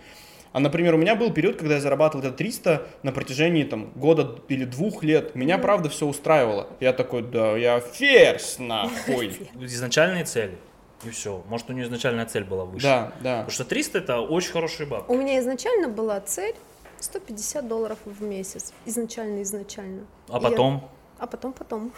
[0.53, 4.39] А, например, у меня был период, когда я зарабатывал это 300 на протяжении там года
[4.49, 5.33] или двух лет.
[5.35, 6.67] Меня, правда, все устраивало.
[6.79, 9.35] Я такой, да, я ферзь, нахуй.
[9.59, 10.57] Изначальные цели.
[11.03, 11.43] И все.
[11.49, 12.85] Может, у нее изначальная цель была выше.
[12.85, 13.37] Да, да.
[13.39, 15.09] Потому что 300 это очень хороший баб.
[15.09, 16.55] У меня изначально была цель
[17.03, 18.73] 150 долларов в месяц.
[18.85, 20.05] Изначально, изначально.
[20.29, 20.89] А И- потом?
[21.23, 21.93] А потом, потом.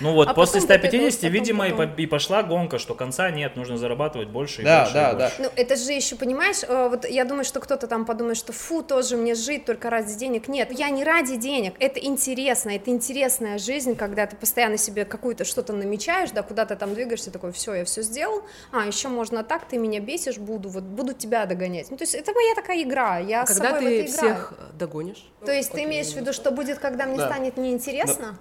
[0.00, 1.94] Ну вот, А после потом вот это 150, вот, потом, видимо, и потом.
[1.94, 4.90] по- и пошла гонка, что конца нет, нужно зарабатывать больше и Да, больше.
[4.92, 5.34] и да, больше.
[5.40, 8.82] Ну, это же еще, понимаешь, э, вот я думаю, что кто-то там подумает, что фу,
[8.82, 10.48] тоже мне жить только ради денег.
[10.48, 15.44] Нет, я не ради денег, это интересно, это интересная жизнь, когда ты постоянно себе какую-то
[15.44, 18.42] что-то намечаешь, да, куда ты там двигаешься, такой, все, я все сделал,
[18.72, 21.90] а, еще можно так, ты меня бесишь, буду, вот, буду тебя догонять.
[21.90, 24.34] Ну, то есть это моя такая игра, я с Когда собой в ты это играю.
[24.34, 25.26] всех э, догонишь?
[25.44, 27.26] То есть ты Окей, имеешь в виду, что будет, когда мне Да.
[27.28, 28.32] станет неинтересно?
[28.32, 28.38] Да,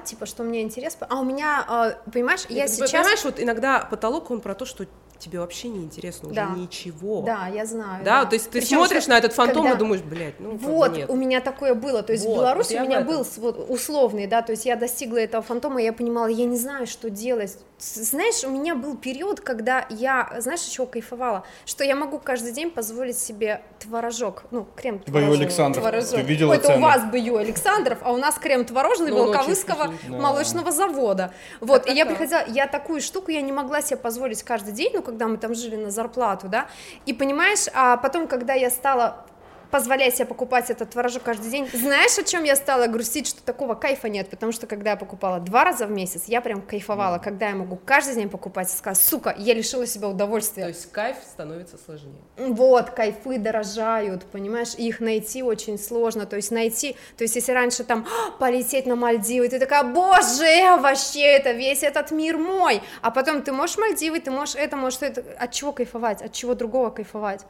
[0.00, 1.06] типа, что мне интересно.
[1.10, 2.90] А у меня, э, понимаешь, я Ты сейчас...
[2.92, 4.86] Понимаешь, вот иногда потолок, он про то, что
[5.18, 6.50] тебе вообще не интересно уже Да.
[6.56, 7.22] ничего.
[7.22, 8.04] Да, я знаю.
[8.04, 10.56] Да, то есть ты Причём, смотришь что на этот фантом когда- и думаешь, блядь, ну
[10.56, 11.10] Вот, нет.
[11.10, 14.42] у меня такое было, то есть Вот, в Беларуси у меня был вот, условный, да,
[14.42, 17.58] то есть я достигла этого фантома, и я понимала, я не знаю, что делать.
[17.78, 22.70] Знаешь, у меня был период, когда я, знаешь, чего кайфовала, что я могу каждый день
[22.70, 26.10] позволить себе творожок, ну, крем Твою творожный, Александров, творожок.
[26.14, 29.26] ты видела Ой, это у вас бы ее Александров, а у нас крем творожный Ну,
[29.26, 29.92] Волковыского.
[30.08, 30.16] Да.
[30.16, 31.32] молочного завода.
[31.60, 35.02] Вот, и я приходила, я такую штуку я не могла себе позволить каждый день, ну,
[35.06, 36.66] когда мы там жили на зарплату, да,
[37.06, 39.24] и понимаешь, а потом, когда я стала
[39.70, 41.68] позволять себе покупать этот творожок каждый день.
[41.72, 45.40] Знаешь, о чем я стала грустить, что такого кайфа нет, потому что когда я покупала
[45.40, 49.02] два раза в месяц, я прям кайфовала, когда я могу каждый день покупать, и сказать,
[49.02, 50.68] сука, я лишила себя То удовольствия.
[50.68, 52.20] есть кайф становится сложнее.
[52.36, 57.52] Вот, кайфы дорожают, понимаешь, и их найти очень сложно, то есть найти, то есть если
[57.52, 62.82] раньше там «А, полететь на Мальдивы, ты такая, боже, вообще это весь этот мир мой,
[63.02, 66.54] а потом ты можешь Мальдивы, ты можешь это, можешь это, от чего кайфовать, от чего
[66.54, 67.42] другого кайфовать.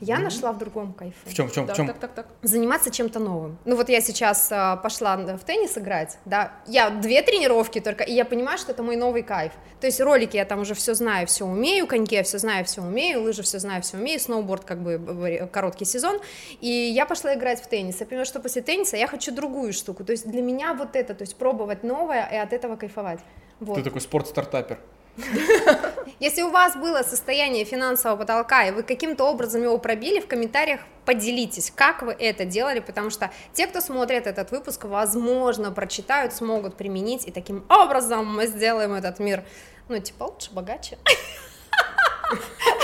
[0.00, 1.16] Я нашла в другом кайфе.
[1.24, 1.86] В чем, в чем, Да, в чем?
[1.86, 2.26] так, так, так.
[2.42, 3.58] заниматься чем-то новым.
[3.64, 8.12] Ну вот я сейчас а, пошла в теннис играть, да, я две тренировки только, и
[8.12, 9.52] я понимаю, что это мой новый кайф.
[9.80, 12.82] То есть ролики я там уже все знаю, все умею, коньки я все знаю, все
[12.82, 16.20] умею, лыжи все знаю, все умею, сноуборд как бы короткий сезон,
[16.60, 18.00] и я пошла играть в теннис.
[18.00, 20.04] Я понимаю, что после тенниса я хочу другую штуку.
[20.04, 23.20] То есть для меня вот это, то есть пробовать новое и от этого кайфовать.
[23.60, 23.76] Вот.
[23.76, 24.78] Ты такой спорт-стартапер.
[26.20, 30.80] Если у вас было состояние финансового потолка, и вы каким-то образом его пробили, в комментариях
[31.04, 36.76] поделитесь, как вы это делали, потому что те, кто смотрит этот выпуск, возможно, прочитают, смогут
[36.76, 39.44] применить, и таким образом мы сделаем этот мир,
[39.88, 40.98] ну, типа, лучше, богаче.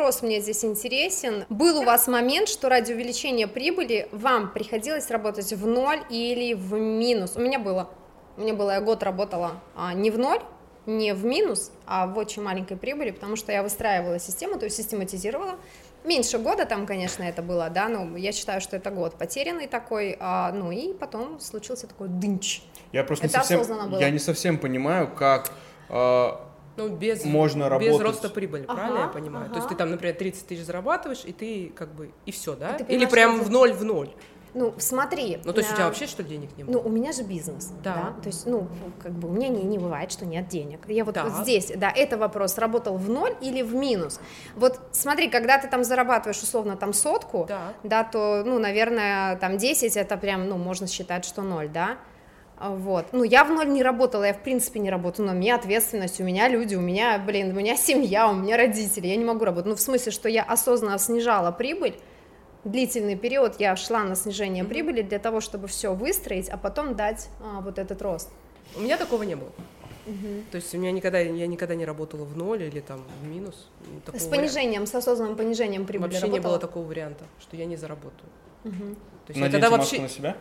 [0.00, 1.44] вопрос мне здесь интересен?
[1.50, 6.72] Был у вас момент, что ради увеличения прибыли вам приходилось работать в ноль или в
[6.72, 7.36] минус?
[7.36, 7.90] У меня было.
[8.38, 10.40] У меня было, я год работала а, не в ноль,
[10.86, 14.78] не в минус, а в очень маленькой прибыли, потому что я выстраивала систему, то есть
[14.78, 15.56] систематизировала.
[16.04, 20.16] Меньше года там, конечно, это было, да, но я считаю, что это год потерянный такой,
[20.18, 22.62] а, ну и потом случился такой дынч.
[22.92, 24.00] Я просто не Это совсем, осознанно было.
[24.00, 25.52] я не совсем понимаю, как
[25.90, 26.30] э,
[26.76, 28.00] Ну, без, Можно без работать.
[28.00, 29.48] роста прибыли, Ага, правильно я понимаю?
[29.50, 29.74] То есть ага.
[29.74, 32.76] ты там, например, 30 тысяч зарабатываешь, и ты как бы, и все, да?
[32.76, 34.10] И Или прям в ноль в ноль.
[34.52, 35.38] Ну, смотри.
[35.44, 36.74] Ну, то есть у а, тебя вообще, что денег не было?
[36.74, 37.94] Ну, у меня же бизнес, да.
[37.94, 38.22] Да.
[38.22, 38.66] То есть, ну,
[39.00, 40.80] как бы у меня не, не бывает, что нет денег.
[40.88, 41.24] Я вот, Да.
[41.24, 44.20] вот здесь, да, это вопрос, работал в ноль или в минус.
[44.56, 47.74] Вот смотри, когда ты там зарабатываешь условно там сотку, Да.
[47.84, 51.98] да, то, ну, наверное, там 10 это прям, ну, можно считать, что ноль, да.
[52.60, 53.06] А, Вот.
[53.12, 56.20] Ну, я в ноль не работала, я в принципе не работаю, но у меня ответственность,
[56.20, 59.46] у меня люди, у меня, блин, у меня семья, у меня родители, я не могу
[59.46, 59.66] работать.
[59.70, 61.96] Ну, в смысле, что я осознанно снижала прибыль,
[62.64, 67.30] длительный период я шла на снижение прибыли для того, чтобы все выстроить, а потом дать
[67.42, 68.28] а, вот этот рост.
[68.76, 69.50] У меня такого не было.
[70.50, 73.68] То есть у меня никогда, я никогда не работала в ноль или там в минус.
[73.80, 74.36] Ну, такого С варианта.
[74.36, 76.52] понижением, с осознанным понижением прибыли Вообще не работала?
[76.52, 78.28] было такого варианта, что я не заработаю.
[78.64, 80.00] То есть я наденьте тогда маску вообще...
[80.02, 80.36] на себя.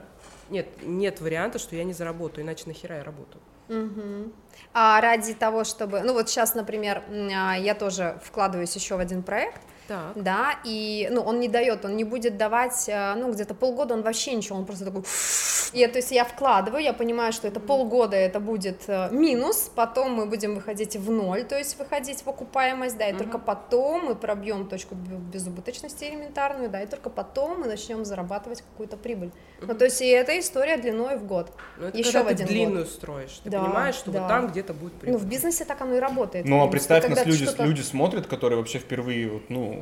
[0.50, 3.42] Нет, нет варианта, что я не заработаю, иначе нахера я работаю.
[3.68, 4.34] Мгм.
[4.74, 9.22] А ради того, чтобы, ну вот сейчас, например, а, я тоже вкладываюсь еще в один
[9.22, 10.12] проект, Так.
[10.16, 14.04] да, и, ну, он не дает, он не будет давать, а, ну, где-то полгода он
[14.04, 15.02] вообще ничего, он просто такой,
[15.74, 20.14] и, то есть я вкладываю, я понимаю, что это полгода это будет э, минус, потом
[20.14, 24.16] мы будем выходить в ноль, то есть выходить в окупаемость, да, и только потом мы
[24.16, 29.32] пробьем точку безубыточности элементарную, да, и только потом мы начнем зарабатывать какую-то прибыль.
[29.62, 32.34] Ну, то есть и эта история длиной в год, Ну, это еще когда в ты
[32.34, 32.54] один год.
[32.54, 33.42] длинную строишь.
[33.44, 34.20] Ты Да, понимаешь, что да.
[34.20, 35.20] вот там где-то будет прибыль.
[35.20, 36.46] Ну, в бизнесе так оно и работает.
[36.46, 39.79] Ну, а представь, нас ты люди, люди смотрят, которые вообще впервые, вот, ну,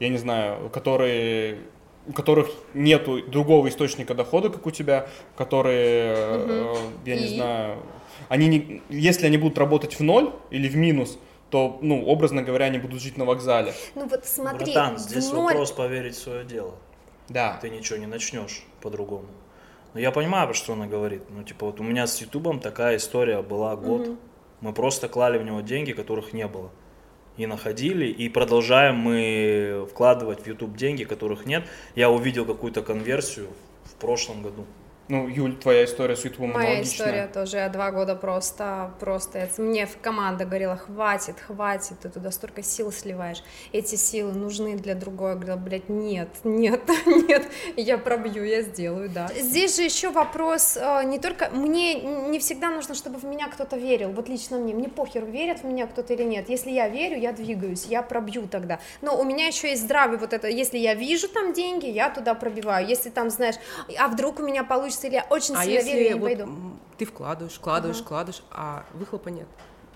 [0.00, 1.58] я не знаю, которые
[2.06, 6.74] у которых нету другого источника дохода, как у тебя, которые, э,
[7.06, 7.36] я не И?
[7.36, 7.78] знаю,
[8.28, 11.18] они не, если они будут работать в ноль или в минус,
[11.50, 13.72] то, ну, образно говоря, они будут жить на вокзале.
[13.94, 16.74] Ну вот смотри, Братан, здесь в ноль- вопрос поверить в свое дело.
[17.28, 17.58] Да.
[17.62, 19.26] Ты ничего не начнешь по-другому.
[19.94, 21.22] Но я понимаю, про что она говорит.
[21.30, 24.10] Ну, типа, вот у меня с Ютубом такая история была год.
[24.60, 26.70] Мы просто клали в него деньги, которых не было.
[27.36, 31.64] И находили, и продолжаем мы вкладывать в YouTube деньги, которых нет.
[31.96, 33.48] Я увидел какую-то конверсию
[33.84, 34.64] в прошлом году.
[35.08, 37.06] Ну, Юль, твоя история с Ютубом Моя аналогичная.
[37.06, 42.08] история тоже, я два года просто, просто, это- мне в команда говорила, хватит, хватит, ты
[42.08, 47.42] туда столько сил сливаешь, эти силы нужны для другого, я говорила, блядь, нет, нет, нет,
[47.76, 49.28] я пробью, я сделаю, да.
[49.38, 53.76] Здесь же еще вопрос, э, не только, мне не всегда нужно, чтобы в меня кто-то
[53.76, 57.18] верил, вот лично мне, мне похер, верят в меня кто-то или нет, если я верю,
[57.18, 60.94] я двигаюсь, я пробью тогда, но у меня еще есть здравие, вот это, если я
[60.94, 63.56] вижу там деньги, я туда пробиваю, если там, знаешь,
[63.98, 66.26] а вдруг у меня получится, или я очень А сильно верю, я если не вот
[66.26, 66.52] пойду.
[66.98, 68.04] ты вкладываешь, вкладываешь, Ага.
[68.04, 69.46] вкладываешь, а выхлопа нет?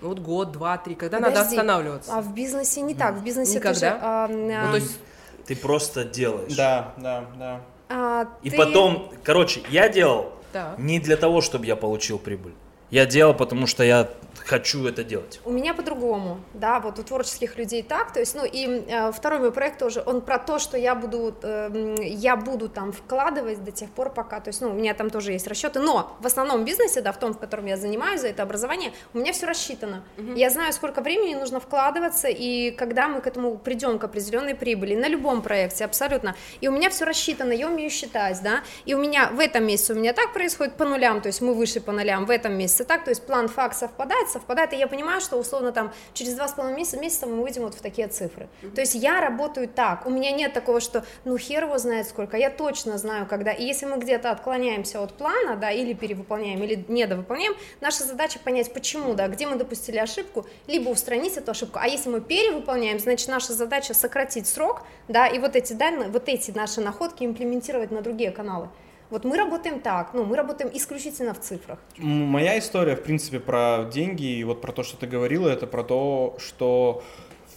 [0.01, 2.17] Ну вот год, два, три, когда надо Подожди, останавливаться?
[2.17, 3.91] А в бизнесе не так, в бизнесе Никогда?
[3.91, 4.97] тоже, а, Ну, а, то есть
[5.45, 6.55] Ты просто делаешь.
[6.55, 7.61] Да, да, да.
[7.89, 10.77] а, И ты- потом, короче, я делал Так.
[10.77, 12.53] не для того, чтобы я получил прибыль.
[12.91, 14.09] Я делал, потому что я
[14.49, 15.39] хочу это делать.
[15.45, 19.39] У меня по-другому, да, вот у творческих людей так, то есть, ну и э, второй
[19.39, 23.71] мой проект тоже, он про то, что я буду, э, я буду там вкладывать до
[23.71, 26.65] тех пор, пока, то есть, ну, у меня там тоже есть расчеты, но в основном
[26.65, 30.03] бизнесе, да, в том, в котором я занимаюсь, за это образование, у меня все рассчитано,
[30.35, 34.95] я знаю, сколько времени нужно вкладываться, и когда мы к этому придем, к определенной прибыли,
[34.95, 38.97] на любом проекте, абсолютно, и у меня все рассчитано, я умею считать, да, и у
[38.97, 41.91] меня в этом месяце у меня так происходит по нулям, то есть мы выше по
[41.91, 45.37] нулям, в этом месяце так, то есть план факт совпадает, совпадает, и я понимаю, что
[45.37, 48.47] условно там через два с половиной месяца, месяца мы выйдем вот в такие цифры.
[48.73, 52.37] То есть я работаю так, у меня нет такого, что ну хер его знает сколько,
[52.37, 56.83] я точно знаю, когда, и если мы где-то отклоняемся от плана, да, или перевыполняем, или
[56.87, 61.87] недовыполняем, наша задача понять, почему, да, где мы допустили ошибку, либо устранить эту ошибку, а
[61.87, 66.51] если мы перевыполняем, значит наша задача сократить срок, да, и вот эти данные, вот эти
[66.51, 68.69] наши находки имплементировать на другие каналы.
[69.09, 71.79] Вот мы работаем так, ну, мы работаем исключительно в цифрах.
[71.97, 75.83] Моя история, в принципе, про деньги и вот про то, что ты говорила, это про
[75.83, 77.01] то, что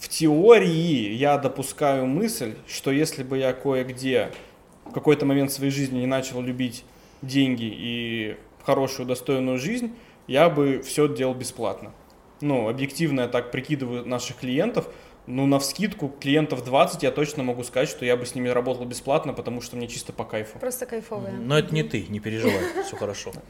[0.01, 4.31] в теории я допускаю мысль, что если бы я кое-где
[4.87, 6.87] в какой-то момент своей жизни не начал любить
[7.21, 9.95] деньги и хорошую, достойную жизнь,
[10.27, 11.93] я бы все делал бесплатно.
[12.41, 14.89] Ну, объективно я так прикидываю наших клиентов,
[15.27, 18.85] ну, на вскидку клиентов 20 я точно могу сказать, что я бы с ними работал
[18.85, 20.59] бесплатно, потому что мне чисто по кайфу.
[20.59, 21.33] Просто кайфовые.
[21.35, 23.33] Но это не ты, не переживай, все хорошо.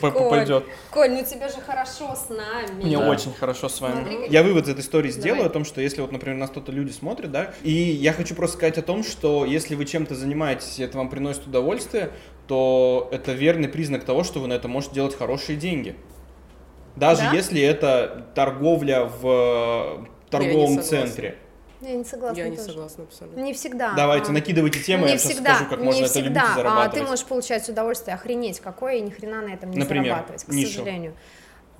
[0.00, 0.64] Пойдет.
[0.90, 2.84] Коль, ну тебе же хорошо с нами.
[2.84, 4.30] Мне очень хорошо с вами.
[4.30, 6.92] Я вывод из этой истории сделаю о том, что если вот, например, нас кто-то люди
[6.92, 10.82] смотрят, да, и я хочу просто сказать о том, что если вы чем-то занимаетесь, и
[10.82, 12.10] это вам приносит удовольствие,
[12.46, 15.96] то это верный признак того, что вы на это можете делать хорошие деньги.
[16.96, 17.32] Даже Да?
[17.32, 19.26] если это торговля в
[20.02, 20.82] э, торговом согласна.
[20.82, 21.38] центре.
[21.82, 22.68] Я не согласна Я не тоже.
[22.70, 23.40] согласна абсолютно.
[23.40, 23.92] Не всегда.
[23.94, 24.32] Давайте, а.
[24.32, 26.28] накидывайте темы, не я сейчас всегда, скажу, как не можно это всегда.
[26.28, 27.08] любить и а ты зарабатывать.
[27.10, 30.70] можешь получать удовольствие, охренеть какое, и ни хрена на этом не Например, зарабатывать, к нишу.
[30.72, 31.14] сожалению.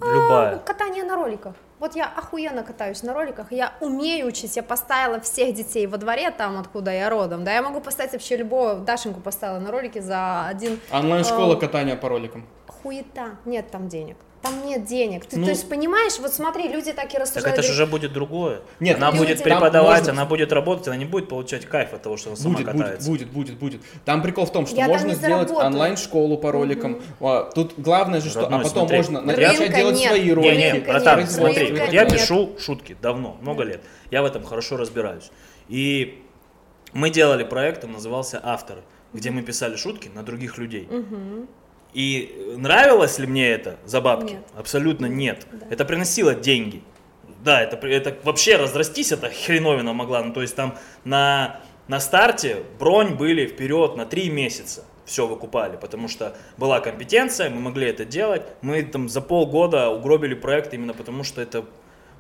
[0.01, 0.59] Любая.
[0.59, 1.55] Катание на роликах.
[1.79, 6.31] Вот я охуенно катаюсь на роликах, я умею учить, я поставила всех детей во дворе,
[6.31, 10.47] там, откуда я родом, да, я могу поставить вообще любого, Дашеньку поставила на ролике за
[10.47, 12.47] один Онлайн-школа а, катания по роликам.
[12.69, 14.17] хуета, нет там денег.
[14.43, 15.27] Там нет денег.
[15.27, 17.59] Ты, Ну- то есть, понимаешь, вот смотри, люди так и Так рассуждают.
[17.59, 18.61] это же уже будет другое.
[18.79, 22.03] Нет, она люди- будет преподавать, можно- она будет работать, она не будет получать кайф от
[22.03, 23.11] того, что она сама Будет, будет, катается.
[23.11, 23.81] будет, будет, будет.
[24.05, 27.01] Там прикол в том, что Я можно сделать онлайн-школу по роликам.
[27.21, 28.43] А, Тут главное же, что...
[28.43, 28.97] Родной, а потом смотри.
[28.99, 30.09] можно Рынка начать делать нет.
[30.09, 30.55] свои ролики.
[30.57, 32.13] Не, не, братан, нет, смотри, рынка я нет.
[32.13, 33.83] пишу шутки давно, много лет.
[34.11, 35.31] Я в этом хорошо разбираюсь.
[35.69, 36.23] И
[36.93, 40.89] мы делали проект, он назывался «Авторы», где мы писали шутки на других людей.
[41.97, 44.35] И нравилось ли мне это за бабки?
[44.35, 44.43] Нет.
[44.55, 45.47] Абсолютно нет.
[45.51, 45.67] Да.
[45.71, 46.83] Это приносило деньги.
[47.43, 50.23] Да, это, это вообще разрастись, это хреновина могла.
[50.23, 54.85] Ну, то есть там на, на старте бронь были вперед на три месяца.
[55.07, 58.43] Все выкупали, потому что была компетенция, мы могли это делать.
[58.61, 61.65] Мы там за полгода угробили проект именно потому, что это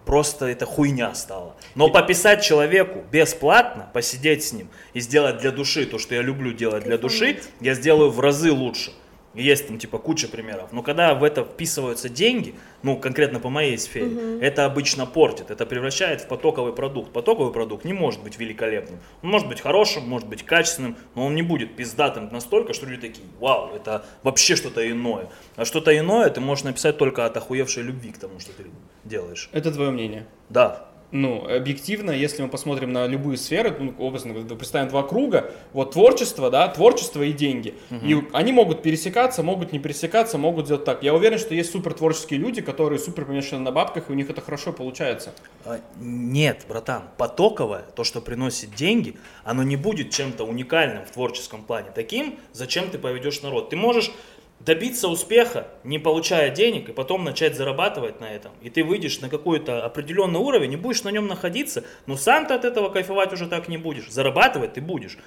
[0.07, 1.55] просто это хуйня стала.
[1.75, 6.55] Но пописать человеку бесплатно, посидеть с ним и сделать для души то, что я люблю
[6.55, 8.93] делать для души, я сделаю в разы лучше.
[9.37, 10.73] Есть там типа куча примеров.
[10.73, 15.67] Но когда в это вписываются деньги, ну конкретно по моей сфере, это обычно портит, это
[15.67, 17.13] превращает в потоковый продукт.
[17.13, 18.99] Потоковый продукт не может быть великолепным.
[19.23, 23.09] Он может быть хорошим, может быть качественным, но он не будет пиздатым настолько, что люди
[23.09, 25.29] такие, вау, это вообще что-то иное.
[25.57, 28.65] А что-то иное ты можешь написать только от охуевшей любви к тому, что ты
[29.05, 29.51] делаешь.
[29.53, 30.27] Это твое мнение.
[30.49, 30.89] Да.
[31.17, 36.51] Ну, объективно, если мы посмотрим на любые сферы, ну, образно, представим два круга, вот творчество,
[36.51, 37.75] да, творчество и деньги.
[37.91, 41.03] И они могут пересекаться, могут не пересекаться, могут делать так.
[41.03, 44.29] Я уверен, что есть супер творческие люди, которые супер помешаны на бабках, и у них
[44.29, 45.33] это хорошо получается.
[45.65, 51.63] А, Нет, братан, потоковое, то, что приносит деньги, оно не будет чем-то уникальным в творческом
[51.63, 51.89] плане.
[51.95, 53.71] Таким, зачем ты поведешь народ.
[53.71, 54.13] Ты можешь
[54.61, 58.53] добиться успеха, не получая денег, и потом начать зарабатывать на этом.
[58.63, 62.55] И ты выйдешь на какой-то определенный уровень, не будешь на нем находиться, но сам ты
[62.55, 64.11] от этого кайфовать уже так не будешь.
[64.11, 65.19] Зарабатывать ты будешь.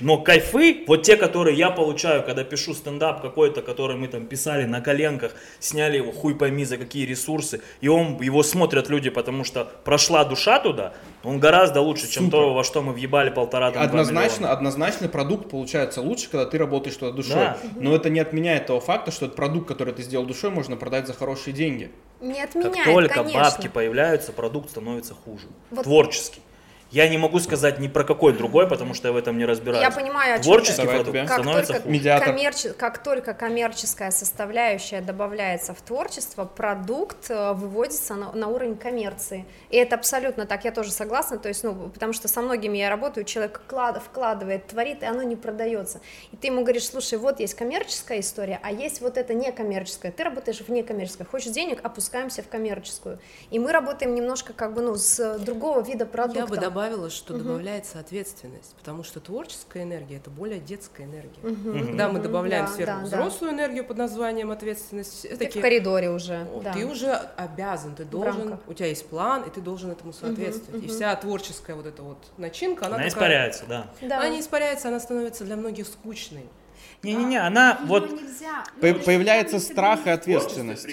[0.00, 4.64] Но кайфы, вот те, которые я получаю, когда пишу стендап какой-то, который мы там писали
[4.64, 9.44] на коленках, сняли его хуй пойми за какие ресурсы, и он, его смотрят люди, потому
[9.44, 10.92] что прошла душа туда,
[11.24, 12.38] он гораздо лучше, чем Супер.
[12.38, 16.96] то, во что мы въебали полтора там, Однозначно, однозначно продукт получается лучше, когда ты работаешь
[16.96, 17.34] туда душой.
[17.34, 17.56] Да.
[17.76, 21.06] Но это не отменяет того факта, что этот продукт, который ты сделал душой, можно продать
[21.06, 21.90] за хорошие деньги.
[22.20, 23.40] Не Как отменяет, только конечно.
[23.40, 25.46] бабки появляются, продукт становится хуже.
[25.70, 26.40] Вот- Творческий.
[26.90, 29.82] Я не могу сказать ни про какой другой, потому что я в этом не разбираюсь.
[29.82, 30.82] Я понимаю, о чем Творческий.
[30.82, 31.18] Давай продукт.
[31.28, 31.88] Как становится только.
[31.88, 32.28] Медиатор.
[32.28, 39.46] коммерче- как только коммерческая составляющая добавляется в творчество, продукт э, выводится на, на уровень коммерции.
[39.70, 42.88] И это абсолютно так, я тоже согласна, то есть, ну, потому что со многими я
[42.88, 46.00] работаю, человек вклад- вкладывает, творит, и оно не продается.
[46.32, 50.12] И ты ему говоришь, слушай, вот есть коммерческая история, а есть вот это некоммерческая.
[50.12, 53.18] Ты работаешь в некоммерческой, хочешь денег, опускаемся в коммерческую.
[53.50, 56.40] И мы работаем немножко как бы, ну, с другого вида продукта.
[56.76, 61.40] Добавила, что добавляется ответственность, потому что творческая энергия это более детская энергия.
[61.86, 63.06] Когда мы добавляем Да, сверху да, да.
[63.06, 66.46] взрослую энергию под названием ответственность, Ты в такие- коридоре уже.
[66.54, 66.74] О, да.
[66.74, 70.84] Ты уже обязан, ты должен, у тебя есть план, и ты должен этому соответствовать.
[70.84, 73.86] И вся творческая вот эта вот начинка, она, Она такая- испаряется, да.
[74.02, 74.18] Да.
[74.18, 76.44] Она не испаряется, она становится для многих скучной.
[77.02, 78.10] Не-не-не, она вот
[78.82, 80.86] По- появляется страх и ответственность.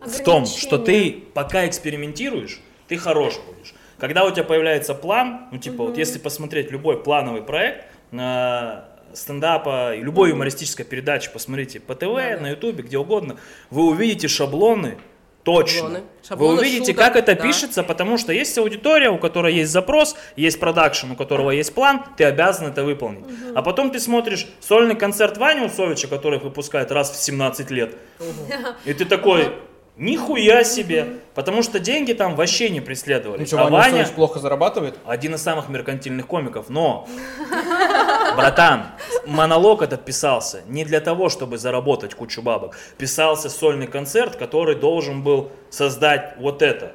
[0.00, 3.74] в том, что ты пока экспериментируешь, ты хорош будешь.
[3.98, 8.80] Когда у тебя появляется план, ну типа вот если посмотреть любой плановый проект, э,
[9.14, 12.40] стендапа, и любой юмористической передачи, посмотрите по ТВ, Да, да.
[12.40, 13.36] на Ютубе, где угодно,
[13.70, 14.98] вы увидите шаблоны,
[15.42, 15.80] точно.
[15.80, 15.98] Шаблоны.
[16.00, 17.42] Вы Шаблоны увидите, шуток, как это да.
[17.42, 22.02] пишется, потому что есть аудитория, у которой есть запрос, есть продакшн, у которого есть план,
[22.16, 23.24] ты обязан это выполнить.
[23.54, 27.94] А потом ты смотришь сольный концерт Вани Усовича, который выпускает раз в 17 лет,
[28.84, 29.52] и ты такой,
[29.96, 33.40] нихуя себе, потому что деньги там вообще не преследовали.
[33.40, 34.98] Ну что, а Ваня Усович плохо зарабатывает?
[35.04, 37.08] один из самых меркантильных комиков, но,
[38.36, 38.86] братан,
[39.26, 42.76] монолог этот писался не для того, чтобы заработать кучу бабок.
[42.98, 46.92] Писался сольный концерт, который должен был создать вот это.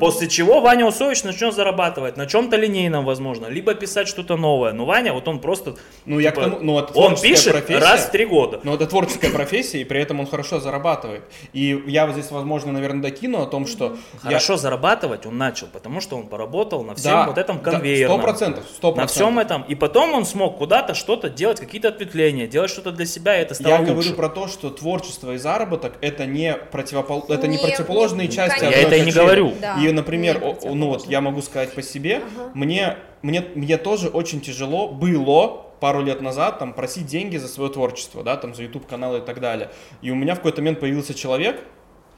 [0.00, 4.72] После чего Ваня Усович начнет зарабатывать на чем-то линейном, возможно, либо писать что-то новое.
[4.72, 7.78] Но Ваня, вот он просто, Ну, я к типа, тому- ну, это он пишет профессия.
[7.78, 8.60] раз в три года.
[8.64, 11.22] Но это творческая профессия, и при этом он хорошо зарабатывает.
[11.52, 13.96] И я вот здесь, возможно, наверное, докину о том, что...
[14.24, 17.70] я- Хорошо зарабатывать он начал, потому что он поработал на всем Да, вот этом да,
[17.72, 18.18] конвейерном.
[18.18, 19.62] Сто процентов, сто На всем этом.
[19.62, 23.54] И потом он смог куда-то что-то делать, какие-то ответвления, делать что-то для себя, и это
[23.54, 23.92] стало Я лучше.
[23.92, 27.24] говорю про то, что творчество и заработок это не, противопол...
[27.28, 28.68] это не Не- противоположные не- части конечно.
[28.68, 29.26] одной Я это и не качели.
[29.60, 32.22] Да, И, например, о- ну вот я могу сказать по себе,
[32.54, 37.70] мне, мне, мне тоже очень тяжело было пару лет назад там просить деньги за свое
[37.70, 39.70] творчество, да, там за YouTube каналы и так далее.
[40.00, 41.60] И у меня в какой-то момент появился человек,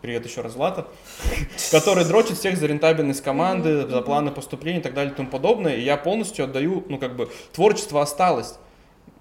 [0.03, 0.87] привет еще раз Злата,
[1.70, 5.77] который дрочит всех за рентабельность команды, за планы поступления и так далее и тому подобное.
[5.77, 8.57] И я полностью отдаю, ну как бы, творчество осталось.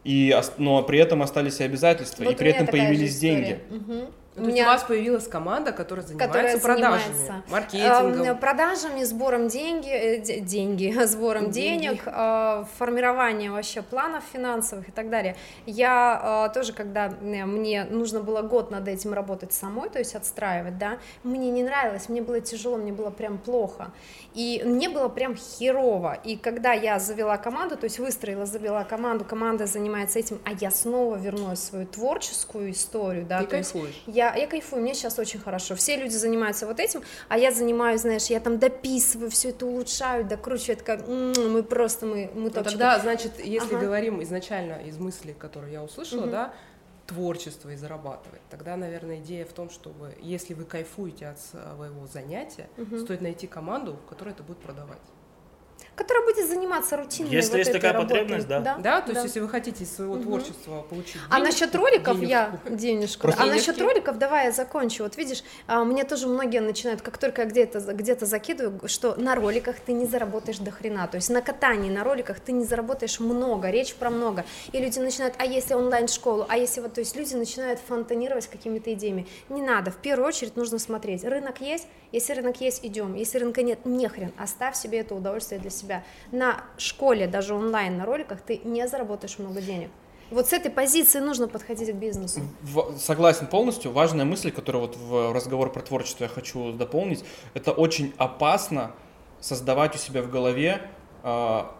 [0.03, 3.59] И, но при этом остались и обязательства, Вот и при этом появились деньги.
[3.69, 4.07] Мгм.
[4.35, 8.23] У то есть меня- у вас появилась команда, которая занимается которая продажами, занимается маркетингом.
[8.23, 11.83] э, продажами, сбором деньги, э, де- деньги, сбором Деньги.
[11.83, 15.35] денег, э, формированием вообще планов финансовых и так далее.
[15.67, 20.15] Я э, тоже, когда э, мне нужно было год над этим работать самой, то есть
[20.15, 23.91] отстраивать, да, мне не нравилось, мне было тяжело, мне было прям плохо,
[24.33, 26.17] и мне было прям херово.
[26.23, 30.71] И когда я завела команду, то есть выстроила, завела команду, команда занимается этим, а я
[30.71, 34.03] снова вернулась в свою творческую историю, да, Ты то есть кайфуешь.
[34.23, 35.75] Я, я кайфую, мне сейчас очень хорошо.
[35.75, 40.25] Все люди занимаются вот этим, а я занимаюсь, знаешь, я там дописываю, все это улучшаю,
[40.25, 42.63] докручиваю, это как «М, мы просто, мы, мы Ну, топчики».
[42.71, 43.85] тогда, значит, если Ага.
[43.85, 46.31] говорим изначально из мысли, которые я услышала, Мгм.
[46.31, 46.53] да,
[47.07, 52.69] творчество и зарабатывать, тогда, наверное, идея в том, чтобы, если вы кайфуете от своего занятия,
[52.77, 52.99] Мгм.
[52.99, 55.01] стоит найти команду, которая это будет продавать.
[55.95, 58.19] Которая будет заниматься рутинной Если вот есть этой такая работой.
[58.19, 58.77] потребность, да.
[58.79, 62.29] Да, то есть если вы хотите из своего творчества получить А денежку, насчет роликов денежку,
[62.29, 63.21] я денежку.
[63.23, 63.81] Просто- А насчет Денежки.
[63.83, 65.03] роликов давай я закончу.
[65.03, 69.35] Вот видишь, а, мне тоже многие начинают, как только я где-то где-то закидываю, что на
[69.35, 71.07] роликах ты не заработаешь до хрена.
[71.07, 74.45] То есть на катании на роликах ты не заработаешь много, речь про много.
[74.71, 78.93] И люди начинают, а если онлайн-школу, а если вот, то есть люди начинают фонтанировать какими-то
[78.93, 79.27] идеями.
[79.49, 81.23] Не надо, в первую очередь нужно смотреть.
[81.23, 83.13] Рынок есть, если рынок есть, идем.
[83.15, 85.82] Если рынка нет, нехрен, оставь себе это удовольствие для себя.
[86.31, 89.89] На школе, даже онлайн, на роликах ты не заработаешь много денег.
[90.31, 92.41] Вот с этой позиции нужно подходить к бизнесу.
[92.61, 93.91] В- Согласен полностью.
[93.91, 97.23] Важная мысль, которую вот в разговор про творчество я хочу дополнить,
[97.53, 98.91] это очень опасно
[99.39, 100.81] создавать у себя в голове
[101.21, 101.75] а,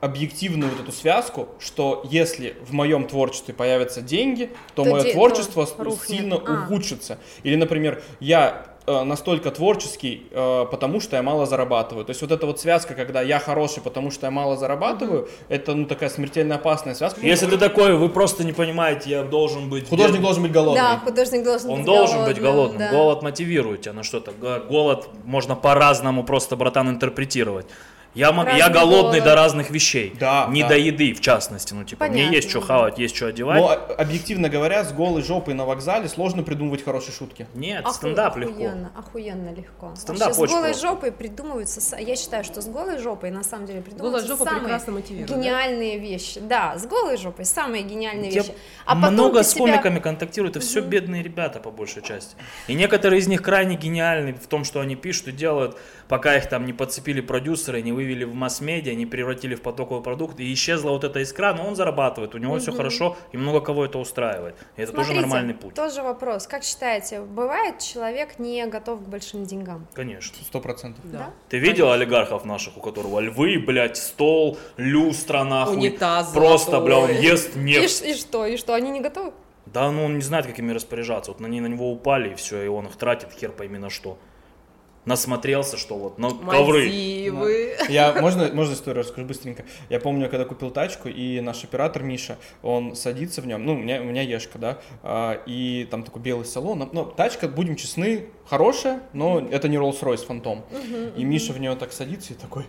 [0.00, 5.12] объективную вот эту связку, что если в моем творчестве появятся деньги, то, То мое де-
[5.12, 6.18] творчество то с- рухнет.
[6.18, 6.64] сильно А.
[6.64, 7.18] ухудшится.
[7.42, 12.04] Или, например, я э, настолько творческий, э, потому что я мало зарабатываю.
[12.04, 15.74] То есть вот эта вот связка, когда я хороший, потому что я мало зарабатываю, это
[15.74, 17.20] ну такая смертельно опасная связка.
[17.20, 19.84] Если ты такой, вы просто не понимаете, я должен быть...
[19.88, 20.22] Художник бедным.
[20.22, 20.80] должен быть голодный.
[20.82, 22.78] Да, художник должен Он быть должен быть голодным, голодным.
[22.78, 22.90] да.
[22.90, 24.32] Голод мотивирует тебя на что-то.
[24.32, 27.66] Г- Голод можно по-разному просто, братан, интерпретировать.
[28.14, 29.24] Я, мо- я голодный голод.
[29.24, 30.14] до разных вещей.
[30.18, 30.70] Да, Не да.
[30.70, 31.72] до еды, в частности.
[31.74, 33.60] Ну, типа, мне Понятно, есть что хавать, есть что одевать.
[33.60, 37.46] Но, а- объективно говоря, с голой жопой на вокзале сложно придумывать хорошие шутки.
[37.54, 38.52] Нет, Оху- стендап легко.
[38.54, 39.94] охуенно, охуенно легко.
[39.96, 40.86] Стендап Вообще, очень с голой просто.
[40.88, 44.96] жопой придумываются, я считаю, что с голой жопой на самом деле придумываются Голая жопа самые
[44.98, 45.36] мотивирует, да?
[45.36, 46.40] гениальные вещи.
[46.40, 48.54] Да, с голой жопой самые гениальные Я вещи.
[48.86, 52.34] А много с себя- комиками контактирую, это все бедные ребята по большей части.
[52.66, 55.76] И некоторые из них крайне гениальны в том, что они пишут и делают,
[56.08, 60.40] пока их там не подцепили продюсеры, не вывели в масс-медиа, не превратили в потоковый продукт,
[60.40, 63.84] и исчезла вот эта искра, но он зарабатывает, у него все хорошо, и много кого
[63.84, 64.54] это устраивает.
[64.76, 65.74] И это тоже нормальный путь.
[65.74, 66.46] Тоже вопрос.
[66.46, 69.86] Как считаете, бывает человек не готов к большим деньгам?
[69.94, 70.36] Конечно.
[70.44, 71.04] Сто процентов.
[71.10, 71.30] Да.
[71.48, 75.76] Ты видел олигархов наших, у которого львы, блядь, стол, люстра, нахуй.
[75.76, 77.24] Унитаз Просто, бля, он золотой.
[77.24, 77.98] ест И, нефть.
[78.00, 78.46] ш- и что?
[78.46, 78.74] И что?
[78.74, 79.32] Они не готовы?
[79.66, 81.30] Да, ну он не знает, как ими распоряжаться.
[81.32, 84.16] Вот они на него упали, и все, и он их тратит, хер пойми на что.
[85.04, 86.80] Насмотрелся, что вот, на ковры.
[86.80, 87.76] Мальдивы.
[87.88, 89.64] Я, можно, можно историю расскажу быстренько?
[89.88, 93.76] Я помню, когда купил тачку, и наш оператор Миша, он садится в нем, ну, у
[93.76, 98.26] меня, у меня Ешка, да, а, и там такой белый салон, ну, тачка, будем честны,
[98.48, 101.14] хорошая, но это не Rolls-Royce Phantom.
[101.16, 102.64] И Миша в нее так садится и такой...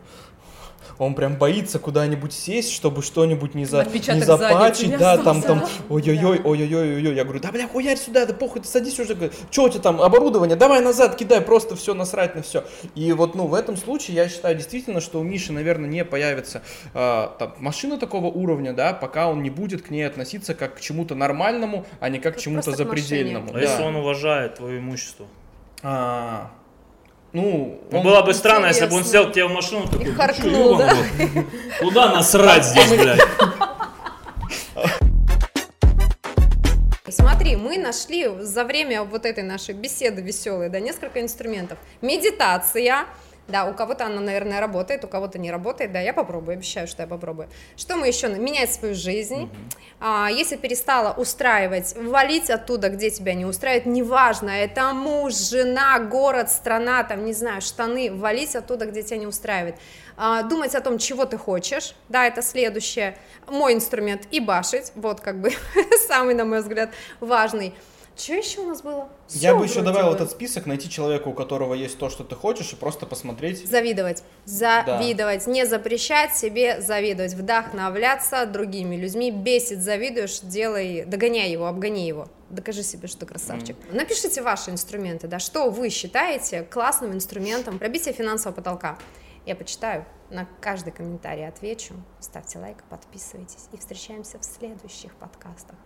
[1.00, 5.48] Он прям боится куда-нибудь сесть, чтобы что-нибудь не, за, Отпечаток не запачить, да, там, остался.
[5.48, 7.16] там, ой-ой-ой, ой-ой-ой, ой-ой.
[7.16, 9.16] Я говорю, да, бля, хуярь сюда, да похуй, ты садись уже,
[9.50, 12.66] что у тебя там, оборудование, давай назад кидай, просто все насрать на все.
[12.96, 16.62] И вот, ну, в этом случае я считаю действительно, что у Миши, наверное, не появится
[16.94, 20.82] а, там, машина такого уровня, да, пока он не будет к ней относиться как к
[20.82, 23.52] чему-то нормальному, а не как к Как чему-то к запредельному.
[23.52, 23.62] А да.
[23.62, 25.26] если он уважает твое имущество?
[25.82, 26.52] А,
[27.34, 30.06] ну, Ну, он- было бы странно, если бы он сел к тебе в машину такой,
[30.06, 30.96] «Ну, харкнул, чё, да?
[31.80, 33.20] Куда насрать здесь, блядь?
[37.08, 41.80] Смотри, мы нашли за время вот этой нашей беседы веселой, да, несколько инструментов.
[42.02, 43.06] Медитация,
[43.50, 47.02] да, у кого-то она, наверное, работает, у кого-то не работает, да, я попробую, обещаю, что
[47.04, 47.50] я попробую.
[47.76, 48.30] Что мы еще?
[48.30, 49.50] Менять свою жизнь.
[50.00, 56.50] А, если перестала устраивать, валить оттуда, где тебя не устраивает, неважно, это муж, жена, город,
[56.50, 59.76] страна, там, не знаю, штаны, валить оттуда, где тебя не устраивает.
[60.16, 63.18] А, думать о том, чего ты хочешь, да, это следующее.
[63.48, 65.52] Мой инструмент и башить, вот как бы
[66.08, 67.74] самый, на мой взгляд, важный.
[68.20, 69.08] Что еще у нас было?
[69.30, 72.36] Я Всё бы еще добавил этот список, найти человека, у которого есть то, что ты
[72.36, 73.66] хочешь, и просто посмотреть.
[73.66, 82.06] Завидовать, завидовать, не запрещать себе завидовать, вдохновляться другими людьми, бесит, завидуешь, делай, догоняй его, обгони
[82.08, 83.78] его, докажи себе, что ты красавчик.
[83.94, 87.80] Напишите ваши инструменты, да, что вы считаете классным инструментом?
[87.80, 88.98] Пробития финансового потолка.
[89.46, 93.70] Я почитаю, на каждый комментарий отвечу, ставьте лайк, подписывайтесь.
[93.72, 95.78] И встречаемся в следующих подкастах.